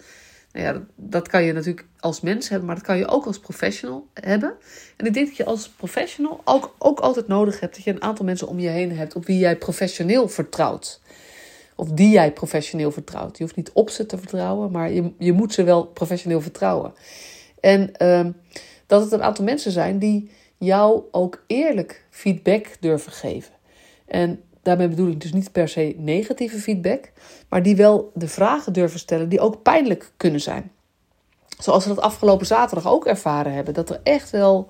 Nou 0.52 0.66
ja, 0.66 0.84
dat, 0.96 1.28
kan 1.28 1.44
je 1.44 1.54
natuurlijk 1.54 1.88
als 2.00 2.22
mens 2.22 2.50
hebben, 2.50 2.68
maar 2.68 2.76
dat 2.76 2.86
kan 2.86 2.98
je 2.98 3.08
ook 3.08 3.26
als 3.26 3.40
professional 3.40 4.08
hebben. 4.14 4.54
En 4.98 5.06
ik 5.06 5.14
denk 5.14 5.28
dat 5.28 5.38
je 5.38 5.46
als 5.46 5.70
professional 5.70 6.42
ook, 6.44 6.76
ook 6.78 7.00
altijd 7.00 7.28
nodig 7.28 7.60
hebt 7.60 7.76
dat 7.76 7.84
je 7.84 7.92
een 7.92 8.02
aantal 8.02 8.26
mensen 8.26 8.48
om 8.48 8.60
je 8.60 8.70
heen 8.70 8.98
hebt 8.98 9.16
op 9.16 9.26
wie 9.26 9.38
jij 9.38 9.58
professioneel 9.58 10.28
vertrouwt. 10.28 11.02
Of 11.76 11.90
die 11.90 12.10
jij 12.10 12.32
professioneel 12.32 12.92
vertrouwt. 12.92 13.38
Je 13.38 13.44
hoeft 13.44 13.56
niet 13.56 13.72
op 13.72 13.90
ze 13.90 14.06
te 14.06 14.18
vertrouwen, 14.18 14.72
maar 14.72 14.92
je, 14.92 15.12
je 15.18 15.32
moet 15.32 15.54
ze 15.54 15.64
wel 15.64 15.86
professioneel 15.86 16.42
vertrouwen. 16.42 16.94
En 17.60 17.92
uh, 18.02 18.26
dat 18.88 19.02
het 19.02 19.12
een 19.12 19.24
aantal 19.24 19.46
mensen 19.46 19.72
zijn 19.72 20.00
die 20.00 20.32
jou 20.58 21.04
ook 21.12 21.44
eerlijk 21.48 22.06
feedback 22.10 22.68
durven 22.80 23.12
geven. 23.12 23.54
En 24.06 24.44
daarmee 24.64 24.88
bedoel 24.88 25.10
ik 25.10 25.22
dus 25.22 25.34
niet 25.34 25.52
per 25.52 25.68
se 25.68 25.96
negatieve 25.98 26.58
feedback, 26.58 27.12
maar 27.50 27.64
die 27.64 27.76
wel 27.76 28.12
de 28.14 28.28
vragen 28.28 28.74
durven 28.74 29.00
stellen 29.00 29.30
die 29.30 29.40
ook 29.40 29.62
pijnlijk 29.62 30.12
kunnen 30.18 30.42
zijn. 30.42 30.72
Zoals 31.60 31.86
we 31.86 31.94
dat 31.94 32.04
afgelopen 32.04 32.46
zaterdag 32.46 32.88
ook 32.88 33.06
ervaren 33.06 33.54
hebben, 33.54 33.74
dat 33.74 33.90
er 33.90 34.00
echt 34.04 34.30
wel 34.30 34.70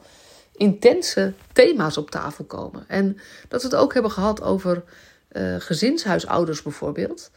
intense 0.56 1.34
thema's 1.54 1.98
op 1.98 2.12
tafel 2.12 2.44
komen. 2.44 2.84
En 2.88 3.18
dat 3.48 3.62
we 3.62 3.68
het 3.68 3.78
ook 3.78 3.94
hebben 3.94 4.12
gehad 4.12 4.42
over 4.42 4.84
uh, 5.32 5.56
gezinshuisouders 5.60 6.62
bijvoorbeeld, 6.62 7.32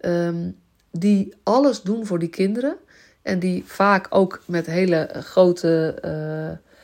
um, 0.00 0.56
die 0.90 1.34
alles 1.42 1.82
doen 1.82 2.06
voor 2.06 2.18
die 2.18 2.28
kinderen 2.28 2.76
en 3.22 3.38
die 3.38 3.62
vaak 3.66 4.06
ook 4.10 4.42
met 4.44 4.66
hele 4.66 5.10
grote. 5.12 5.98
Uh, 6.04 6.76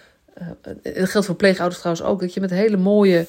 het 0.82 1.10
geldt 1.10 1.26
voor 1.26 1.36
pleegouders 1.36 1.80
trouwens 1.80 2.06
ook, 2.06 2.20
dat 2.20 2.34
je 2.34 2.40
met 2.40 2.50
hele 2.50 2.76
mooie 2.76 3.26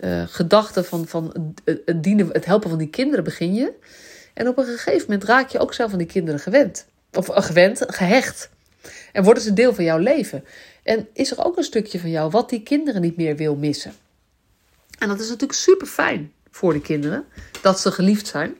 uh, 0.00 0.22
gedachte 0.26 0.84
van, 0.84 1.06
van 1.06 1.54
het, 1.64 2.02
dienen, 2.02 2.28
het 2.32 2.44
helpen 2.44 2.68
van 2.68 2.78
die 2.78 2.88
kinderen 2.88 3.24
begin 3.24 3.54
je. 3.54 3.72
En 4.34 4.48
op 4.48 4.58
een 4.58 4.64
gegeven 4.64 5.04
moment 5.08 5.24
raak 5.24 5.48
je 5.48 5.58
ook 5.58 5.74
zelf 5.74 5.90
van 5.90 5.98
die 5.98 6.08
kinderen 6.08 6.40
gewend. 6.40 6.86
Of 7.12 7.28
uh, 7.28 7.36
gewend, 7.36 7.84
gehecht. 7.86 8.50
En 9.12 9.24
worden 9.24 9.42
ze 9.42 9.52
deel 9.52 9.74
van 9.74 9.84
jouw 9.84 9.98
leven. 9.98 10.44
En 10.82 11.08
is 11.12 11.30
er 11.30 11.44
ook 11.44 11.56
een 11.56 11.64
stukje 11.64 12.00
van 12.00 12.10
jou 12.10 12.30
wat 12.30 12.50
die 12.50 12.62
kinderen 12.62 13.00
niet 13.00 13.16
meer 13.16 13.36
wil 13.36 13.56
missen. 13.56 13.92
En 14.98 15.08
dat 15.08 15.20
is 15.20 15.28
natuurlijk 15.28 15.58
super 15.58 15.86
fijn 15.86 16.32
voor 16.50 16.72
de 16.72 16.80
kinderen, 16.80 17.24
dat 17.62 17.80
ze 17.80 17.92
geliefd 17.92 18.26
zijn. 18.26 18.56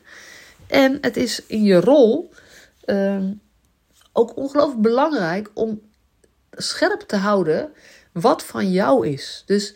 En 0.66 0.98
het 1.00 1.16
is 1.16 1.42
in 1.46 1.62
je 1.62 1.80
rol 1.80 2.30
uh, 2.86 3.24
ook 4.12 4.36
ongelooflijk 4.36 4.82
belangrijk 4.82 5.50
om 5.54 5.80
scherp 6.50 7.00
te 7.00 7.16
houden 7.16 7.72
wat 8.12 8.44
van 8.44 8.70
jou 8.70 9.08
is. 9.08 9.42
Dus 9.46 9.74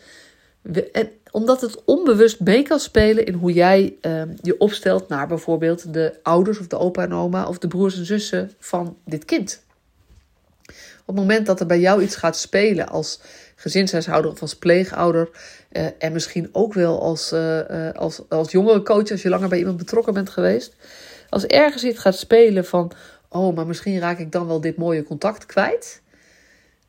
omdat 1.31 1.61
het 1.61 1.83
onbewust 1.85 2.39
mee 2.39 2.63
kan 2.63 2.79
spelen 2.79 3.25
in 3.25 3.33
hoe 3.33 3.53
jij 3.53 3.95
uh, 4.01 4.21
je 4.41 4.57
opstelt 4.57 5.07
naar 5.07 5.27
bijvoorbeeld 5.27 5.93
de 5.93 6.19
ouders 6.23 6.59
of 6.59 6.67
de 6.67 6.77
opa 6.77 7.03
en 7.03 7.13
oma 7.13 7.47
of 7.47 7.57
de 7.57 7.67
broers 7.67 7.97
en 7.97 8.05
zussen 8.05 8.51
van 8.59 8.97
dit 9.05 9.25
kind. 9.25 9.63
Op 11.01 11.17
het 11.17 11.25
moment 11.25 11.45
dat 11.45 11.59
er 11.59 11.65
bij 11.65 11.79
jou 11.79 12.01
iets 12.01 12.15
gaat 12.15 12.37
spelen 12.37 12.87
als 12.87 13.19
gezinshuishouder 13.55 14.31
of 14.31 14.41
als 14.41 14.55
pleegouder 14.55 15.29
uh, 15.71 15.85
en 15.97 16.13
misschien 16.13 16.49
ook 16.51 16.73
wel 16.73 17.01
als, 17.01 17.33
uh, 17.33 17.91
als, 17.91 18.21
als 18.29 18.51
jongere 18.51 18.83
coach 18.83 19.11
als 19.11 19.21
je 19.21 19.29
langer 19.29 19.49
bij 19.49 19.57
iemand 19.57 19.77
betrokken 19.77 20.13
bent 20.13 20.29
geweest. 20.29 20.75
Als 21.29 21.45
ergens 21.45 21.83
iets 21.83 21.99
gaat 21.99 22.17
spelen 22.17 22.65
van, 22.65 22.91
oh, 23.29 23.55
maar 23.55 23.67
misschien 23.67 23.99
raak 23.99 24.19
ik 24.19 24.31
dan 24.31 24.47
wel 24.47 24.61
dit 24.61 24.77
mooie 24.77 25.03
contact 25.03 25.45
kwijt. 25.45 26.01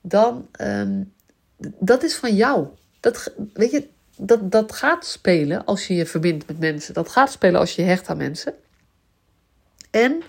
Dan, 0.01 0.49
um, 0.61 1.13
dat 1.79 2.03
is 2.03 2.17
van 2.17 2.35
jou. 2.35 2.67
Dat, 3.03 3.33
weet 3.53 3.71
je, 3.71 3.88
dat, 4.17 4.51
dat 4.51 4.73
gaat 4.73 5.07
spelen 5.07 5.65
als 5.65 5.87
je 5.87 5.95
je 5.95 6.07
verbindt 6.07 6.47
met 6.47 6.59
mensen. 6.59 6.95
Dat 6.95 7.09
gaat 7.09 7.33
spelen 7.33 7.61
als 7.61 7.75
je 7.75 7.83
hecht 7.83 8.09
aan 8.09 8.17
mensen. 8.17 8.55
En 9.91 10.23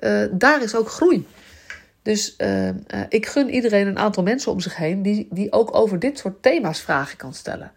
uh, 0.00 0.26
daar 0.30 0.62
is 0.62 0.74
ook 0.74 0.88
groei. 0.88 1.26
Dus 2.02 2.34
uh, 2.38 2.68
uh, 2.68 2.72
ik 3.08 3.26
gun 3.26 3.50
iedereen 3.50 3.86
een 3.86 3.98
aantal 3.98 4.22
mensen 4.22 4.52
om 4.52 4.60
zich 4.60 4.76
heen 4.76 5.02
die, 5.02 5.28
die 5.30 5.52
ook 5.52 5.74
over 5.74 5.98
dit 5.98 6.18
soort 6.18 6.42
thema's 6.42 6.80
vragen 6.80 7.16
kan 7.16 7.34
stellen. 7.34 7.72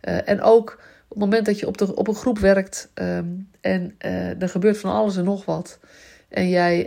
en 0.00 0.40
ook 0.40 0.70
op 1.08 1.10
het 1.10 1.18
moment 1.18 1.46
dat 1.46 1.58
je 1.58 1.66
op, 1.66 1.78
de, 1.78 1.94
op 1.94 2.08
een 2.08 2.14
groep 2.14 2.38
werkt 2.38 2.88
um, 2.94 3.48
en 3.60 3.94
er 4.38 4.48
gebeurt 4.48 4.78
van 4.78 4.92
alles 4.92 5.16
en 5.16 5.24
nog 5.24 5.44
wat. 5.44 5.78
En 6.28 6.48
jij 6.48 6.86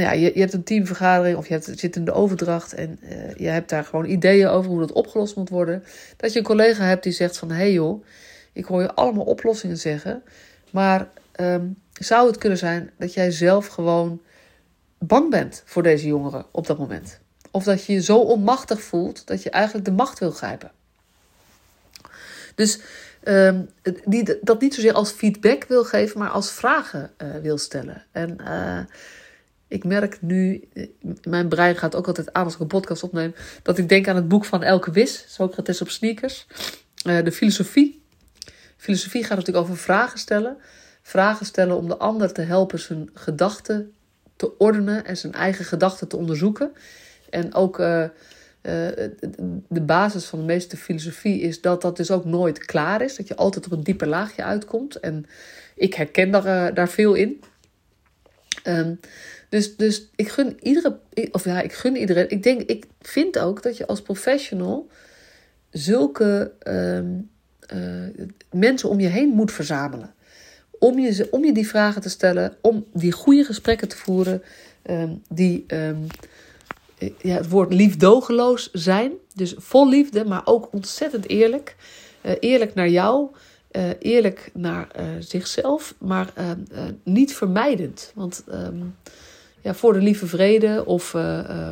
ja, 0.00 0.12
je, 0.12 0.30
je 0.34 0.40
hebt 0.40 0.52
een 0.52 0.62
teamvergadering 0.62 1.36
of 1.36 1.46
je 1.46 1.52
hebt, 1.52 1.70
zit 1.74 1.96
in 1.96 2.04
de 2.04 2.12
overdracht 2.12 2.74
en 2.74 2.98
uh, 3.02 3.34
je 3.34 3.48
hebt 3.48 3.68
daar 3.68 3.84
gewoon 3.84 4.04
ideeën 4.04 4.48
over 4.48 4.70
hoe 4.70 4.80
dat 4.80 4.92
opgelost 4.92 5.36
moet 5.36 5.48
worden. 5.48 5.84
Dat 6.16 6.32
je 6.32 6.38
een 6.38 6.44
collega 6.44 6.84
hebt 6.84 7.02
die 7.02 7.12
zegt 7.12 7.38
van, 7.38 7.50
hé 7.50 7.56
hey 7.56 7.72
joh, 7.72 8.04
ik 8.52 8.64
hoor 8.64 8.80
je 8.80 8.94
allemaal 8.94 9.24
oplossingen 9.24 9.78
zeggen, 9.78 10.22
maar 10.70 11.08
um, 11.40 11.78
zou 11.92 12.26
het 12.26 12.38
kunnen 12.38 12.58
zijn 12.58 12.90
dat 12.98 13.14
jij 13.14 13.30
zelf 13.30 13.66
gewoon 13.66 14.20
bang 14.98 15.30
bent 15.30 15.62
voor 15.64 15.82
deze 15.82 16.06
jongeren 16.06 16.46
op 16.50 16.66
dat 16.66 16.78
moment? 16.78 17.18
Of 17.50 17.64
dat 17.64 17.84
je 17.84 17.92
je 17.92 18.02
zo 18.02 18.18
onmachtig 18.18 18.82
voelt 18.82 19.26
dat 19.26 19.42
je 19.42 19.50
eigenlijk 19.50 19.84
de 19.84 19.92
macht 19.92 20.18
wil 20.18 20.30
grijpen. 20.30 20.70
Dus 22.54 22.80
die, 24.04 24.38
dat 24.42 24.60
niet 24.60 24.74
zozeer 24.74 24.92
als 24.92 25.10
feedback 25.10 25.64
wil 25.64 25.84
geven, 25.84 26.18
maar 26.18 26.30
als 26.30 26.52
vragen 26.52 27.10
uh, 27.22 27.28
wil 27.42 27.58
stellen. 27.58 28.04
En 28.12 28.38
uh, 28.40 28.80
ik 29.68 29.84
merk 29.84 30.22
nu, 30.22 30.68
mijn 31.22 31.48
brein 31.48 31.76
gaat 31.76 31.94
ook 31.94 32.06
altijd 32.06 32.32
aan 32.32 32.44
als 32.44 32.54
ik 32.54 32.60
een 32.60 32.66
podcast 32.66 33.02
opneem, 33.02 33.34
dat 33.62 33.78
ik 33.78 33.88
denk 33.88 34.08
aan 34.08 34.16
het 34.16 34.28
boek 34.28 34.44
van 34.44 34.62
Elke 34.62 34.90
Wis, 34.90 35.24
Socrates 35.28 35.80
op 35.80 35.88
sneakers. 35.88 36.46
Uh, 37.06 37.24
de 37.24 37.32
filosofie. 37.32 38.02
Filosofie 38.76 39.24
gaat 39.24 39.36
natuurlijk 39.36 39.64
over 39.64 39.76
vragen 39.76 40.18
stellen. 40.18 40.56
vragen 41.02 41.46
stellen 41.46 41.76
om 41.76 41.88
de 41.88 41.96
ander 41.96 42.32
te 42.32 42.42
helpen 42.42 42.78
zijn 42.78 43.10
gedachten 43.14 43.92
te 44.36 44.58
ordenen 44.58 45.04
en 45.04 45.16
zijn 45.16 45.32
eigen 45.32 45.64
gedachten 45.64 46.08
te 46.08 46.16
onderzoeken. 46.16 46.72
En 47.30 47.54
ook 47.54 47.78
uh, 47.78 48.04
de 49.68 49.80
basis 49.82 50.24
van 50.24 50.38
de 50.38 50.44
meeste 50.44 50.76
filosofie 50.76 51.40
is 51.40 51.60
dat 51.60 51.82
dat 51.82 51.96
dus 51.96 52.10
ook 52.10 52.24
nooit 52.24 52.58
klaar 52.64 53.02
is. 53.02 53.16
Dat 53.16 53.28
je 53.28 53.36
altijd 53.36 53.66
op 53.66 53.72
een 53.72 53.82
dieper 53.82 54.08
laagje 54.08 54.44
uitkomt. 54.44 55.00
En 55.00 55.26
ik 55.74 55.94
herken 55.94 56.30
daar, 56.30 56.74
daar 56.74 56.88
veel 56.88 57.14
in. 57.14 57.42
Um, 58.64 59.00
dus, 59.48 59.76
dus 59.76 60.08
ik 60.16 60.28
gun 60.28 60.56
iedere, 60.60 60.98
of 61.32 61.44
ja, 61.44 61.60
ik 61.60 61.72
gun 61.72 61.96
iedereen. 61.96 62.30
Ik 62.30 62.42
denk, 62.42 62.60
ik 62.60 62.86
vind 63.00 63.38
ook 63.38 63.62
dat 63.62 63.76
je 63.76 63.86
als 63.86 64.02
professional 64.02 64.88
zulke 65.70 66.52
um, 66.68 67.30
uh, 67.74 68.26
mensen 68.50 68.88
om 68.88 69.00
je 69.00 69.08
heen 69.08 69.28
moet 69.28 69.52
verzamelen. 69.52 70.14
Om 70.78 70.98
je, 70.98 71.28
om 71.30 71.44
je 71.44 71.52
die 71.52 71.68
vragen 71.68 72.02
te 72.02 72.08
stellen, 72.08 72.56
om 72.60 72.86
die 72.92 73.12
goede 73.12 73.44
gesprekken 73.44 73.88
te 73.88 73.96
voeren, 73.96 74.42
um, 74.90 75.22
die 75.28 75.64
um, 75.66 76.06
ja, 77.18 77.34
het 77.34 77.48
woord 77.48 77.72
liefdogeloos 77.72 78.70
zijn. 78.72 79.12
Dus 79.34 79.54
vol 79.56 79.88
liefde, 79.88 80.24
maar 80.24 80.42
ook 80.44 80.72
ontzettend 80.72 81.28
eerlijk. 81.28 81.76
Uh, 82.22 82.32
eerlijk 82.40 82.74
naar 82.74 82.88
jou, 82.88 83.28
eerlijk 83.98 84.50
naar 84.54 84.88
zichzelf, 85.18 85.94
maar 85.98 86.32
niet 87.02 87.34
vermijdend. 87.34 88.12
Want 88.14 88.44
ja, 89.62 89.74
voor 89.74 89.92
de 89.92 90.00
lieve 90.00 90.26
vrede 90.26 90.82
of 90.86 91.14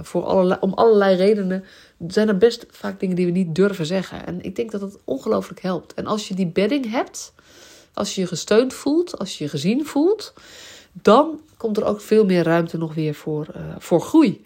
voor 0.03 0.25
allerlei, 0.25 0.61
om 0.61 0.73
allerlei 0.73 1.17
redenen 1.17 1.65
zijn 2.09 2.29
er 2.29 2.39
best 2.39 2.67
vaak 2.71 3.01
dingen 3.01 3.17
die 3.17 3.27
we 3.27 3.33
niet 3.33 3.55
durven 3.55 3.87
zeggen. 3.87 4.27
En 4.27 4.43
ik 4.43 4.57
denk 4.57 4.71
dat 4.71 4.81
dat 4.81 4.99
ongelooflijk 5.05 5.61
helpt. 5.61 5.95
En 5.95 6.07
als 6.07 6.29
je 6.29 6.35
die 6.35 6.47
bedding 6.47 6.91
hebt, 6.91 7.33
als 7.95 8.15
je 8.15 8.21
je 8.21 8.27
gesteund 8.27 8.75
voelt, 8.75 9.19
als 9.19 9.39
je 9.39 9.45
je 9.45 9.51
gezien 9.51 9.87
voelt, 9.87 10.35
dan 10.93 11.41
komt 11.57 11.77
er 11.77 11.85
ook 11.85 12.01
veel 12.01 12.25
meer 12.25 12.43
ruimte 12.43 12.79
nog 12.79 12.95
weer 12.95 13.15
voor, 13.15 13.47
uh, 13.57 13.63
voor 13.79 14.01
groei. 14.01 14.45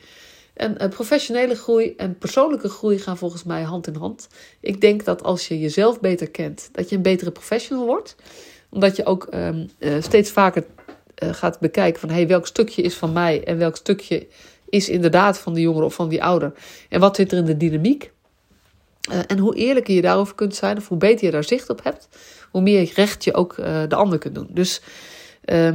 En 0.55 0.88
professionele 0.88 1.55
groei 1.55 1.94
en 1.96 2.18
persoonlijke 2.18 2.68
groei 2.68 2.98
gaan 2.98 3.16
volgens 3.16 3.44
mij 3.44 3.62
hand 3.62 3.87
in 3.87 3.94
hand. 3.94 4.29
Ik 4.61 4.81
denk 4.81 5.05
dat 5.05 5.22
als 5.22 5.48
je 5.48 5.59
jezelf 5.59 6.00
beter 6.00 6.31
kent, 6.31 6.68
dat 6.72 6.88
je 6.88 6.96
een 6.96 7.03
betere 7.03 7.31
professional 7.31 7.87
wordt. 7.87 8.16
Omdat 8.70 8.96
je 8.96 9.05
ook 9.05 9.29
uh, 9.35 9.57
steeds 10.00 10.31
vaker 10.31 10.64
gaat 11.21 11.59
bekijken 11.59 12.01
van 12.01 12.11
hey, 12.11 12.27
welk 12.27 12.47
stukje 12.47 12.83
is 12.83 12.95
van 12.95 13.13
mij 13.13 13.45
en 13.45 13.59
welk 13.59 13.77
stukje 13.77 14.27
is 14.69 14.89
inderdaad 14.89 15.39
van 15.39 15.55
de 15.55 15.61
jongere 15.61 15.85
of 15.85 15.95
van 15.95 16.09
die 16.09 16.25
ouder. 16.25 16.53
En 16.89 17.01
wat 17.01 17.17
zit 17.17 17.33
er 17.33 17.39
in 17.39 17.45
de 17.45 17.57
dynamiek? 17.57 18.13
Uh, 19.11 19.19
en 19.27 19.39
hoe 19.39 19.55
eerlijker 19.55 19.95
je 19.95 20.03
daarover 20.03 20.35
kunt 20.35 20.55
zijn, 20.55 20.77
of 20.77 20.89
hoe 20.89 20.99
beter 20.99 21.25
je 21.25 21.31
daar 21.31 21.45
zicht 21.45 21.71
op 21.71 21.83
hebt, 21.85 22.09
hoe 22.51 22.63
meer 22.63 22.93
recht 22.95 23.25
je 23.25 23.35
ook 23.35 23.57
uh, 23.57 23.83
de 23.89 23.95
ander 23.95 24.19
kunt 24.19 24.35
doen. 24.35 24.49
Dus 24.51 24.81
uh, 25.45 25.75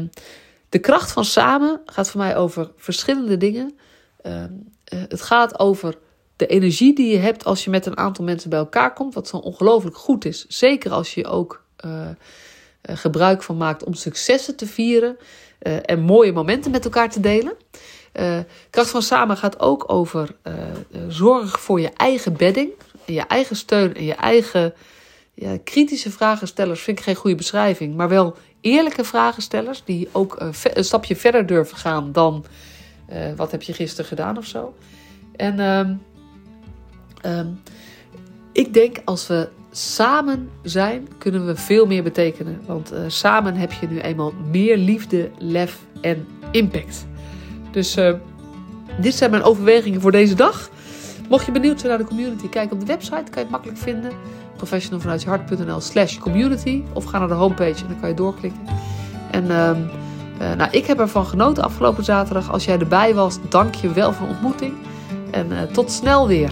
de 0.70 0.80
kracht 0.80 1.12
van 1.12 1.26
samen 1.26 1.82
gaat 1.86 2.10
voor 2.10 2.22
mij 2.22 2.36
over 2.36 2.72
verschillende 2.78 3.38
dingen. 3.38 3.78
Ehm, 4.22 4.52
eh, 4.84 5.00
het 5.08 5.22
gaat 5.22 5.60
over 5.60 5.98
de 6.36 6.48
energie 6.48 6.96
die 6.96 7.12
je 7.12 7.18
hebt 7.18 7.46
als 7.46 7.64
je 7.64 7.70
met 7.70 7.86
een 7.86 7.98
aantal 7.98 8.26
mensen 8.26 8.50
bij 8.50 8.60
elkaar 8.60 8.94
komt, 8.94 9.14
wat 9.14 9.28
zo 9.28 9.38
ongelooflijk 9.38 9.98
goed 9.98 10.26
is. 10.26 10.46
Zeker 10.48 10.92
als 10.92 11.14
je 11.14 11.28
ook 11.28 11.64
gebruik 12.88 13.44
van 13.44 13.58
maakt 13.58 13.84
om 13.84 13.94
successen 13.94 14.56
te 14.56 14.68
vieren 14.68 15.18
en 15.60 16.00
mooie 16.00 16.32
momenten 16.32 16.72
met 16.72 16.86
elkaar 16.86 17.10
te 17.10 17.20
delen. 17.20 17.54
Uh, 18.14 18.40
kracht 18.70 18.90
van 18.90 19.02
samen 19.02 19.38
gaat 19.38 19.60
ook 19.60 19.84
over 19.92 20.36
zorg 21.08 21.60
voor 21.60 21.82
je 21.82 21.90
eigen 21.98 22.38
bedding, 22.38 22.70
je 23.06 23.22
eigen 23.22 23.56
steun 23.56 23.96
en 23.96 24.04
je 24.04 24.14
eigen 24.14 24.74
ja, 25.34 25.58
kritische 25.64 26.12
vragenstellers. 26.12 26.82
Vind 26.82 26.98
ik 26.98 27.04
geen 27.04 27.16
goede 27.16 27.36
beschrijving, 27.36 27.96
maar 27.96 28.10
wel 28.10 28.36
eerlijke 28.62 29.04
vragenstellers 29.04 29.84
die 29.86 30.10
ook 30.12 30.36
een 30.74 30.86
stapje 30.86 31.16
verder 31.16 31.46
durven 31.46 31.78
gaan 31.78 32.12
dan 32.12 32.46
wat 33.36 33.52
heb 33.52 33.62
je 33.62 33.74
gisteren 33.74 34.06
gedaan 34.06 34.38
of 34.38 34.46
zo. 34.46 34.76
En 35.36 35.60
um, 35.60 36.02
um, 37.26 37.62
ik 38.52 38.74
denk 38.74 38.98
als 39.06 39.28
we 39.28 39.50
samen 39.78 40.50
zijn, 40.62 41.08
kunnen 41.18 41.46
we 41.46 41.56
veel 41.56 41.86
meer 41.86 42.04
betekenen. 42.04 42.62
Want 42.66 42.94
samen 43.08 43.56
heb 43.56 43.72
je 43.72 43.88
nu 43.88 44.00
eenmaal 44.00 44.34
meer 44.52 44.78
liefde, 44.78 45.30
lef 45.38 45.80
en 46.02 46.28
impact. 46.52 47.06
Dus 47.72 47.98
uh, 47.98 48.14
dit 49.02 49.16
zijn 49.16 49.32
mijn 49.32 49.44
overwegingen 49.44 50.02
voor 50.02 50.12
deze 50.12 50.36
dag. 50.36 50.70
Mocht 51.30 51.46
je 51.46 51.52
benieuwd 51.52 51.80
zijn 51.80 51.92
naar 51.92 52.02
de 52.02 52.08
community, 52.08 52.50
kijk 52.50 52.72
op 52.72 52.80
de 52.80 52.86
website. 52.86 53.16
Kan 53.16 53.34
je 53.34 53.40
het 53.40 53.50
makkelijk 53.50 53.80
vinden. 53.80 54.12
professionalvanuitjehart.nl 54.58 55.82
slash 55.82 56.18
community. 56.18 56.84
Of 56.94 57.04
ga 57.04 57.20
naar 57.20 57.28
de 57.28 57.34
homepage 57.34 57.82
en 57.82 57.88
dan 57.88 58.00
kan 58.00 58.10
je 58.10 58.16
doorklikken. 58.16 58.62
En 59.32 59.44
uh, 59.44 59.70
uh, 60.42 60.54
nou, 60.58 60.72
ik 60.72 60.86
heb 60.86 61.00
ervan 61.00 61.26
genoten 61.26 61.64
afgelopen 61.64 62.04
zaterdag. 62.04 62.52
Als 62.52 62.66
jij 62.66 62.80
erbij 62.80 63.14
was, 63.14 63.38
dank 63.50 63.76
je 63.76 63.94
wel 63.94 64.14
voor 64.14 64.28
de 64.28 64.34
ontmoeting. 64.34 64.74
En 65.32 65.48
tot 65.72 65.92
snel 65.92 66.28
weer. 66.28 66.52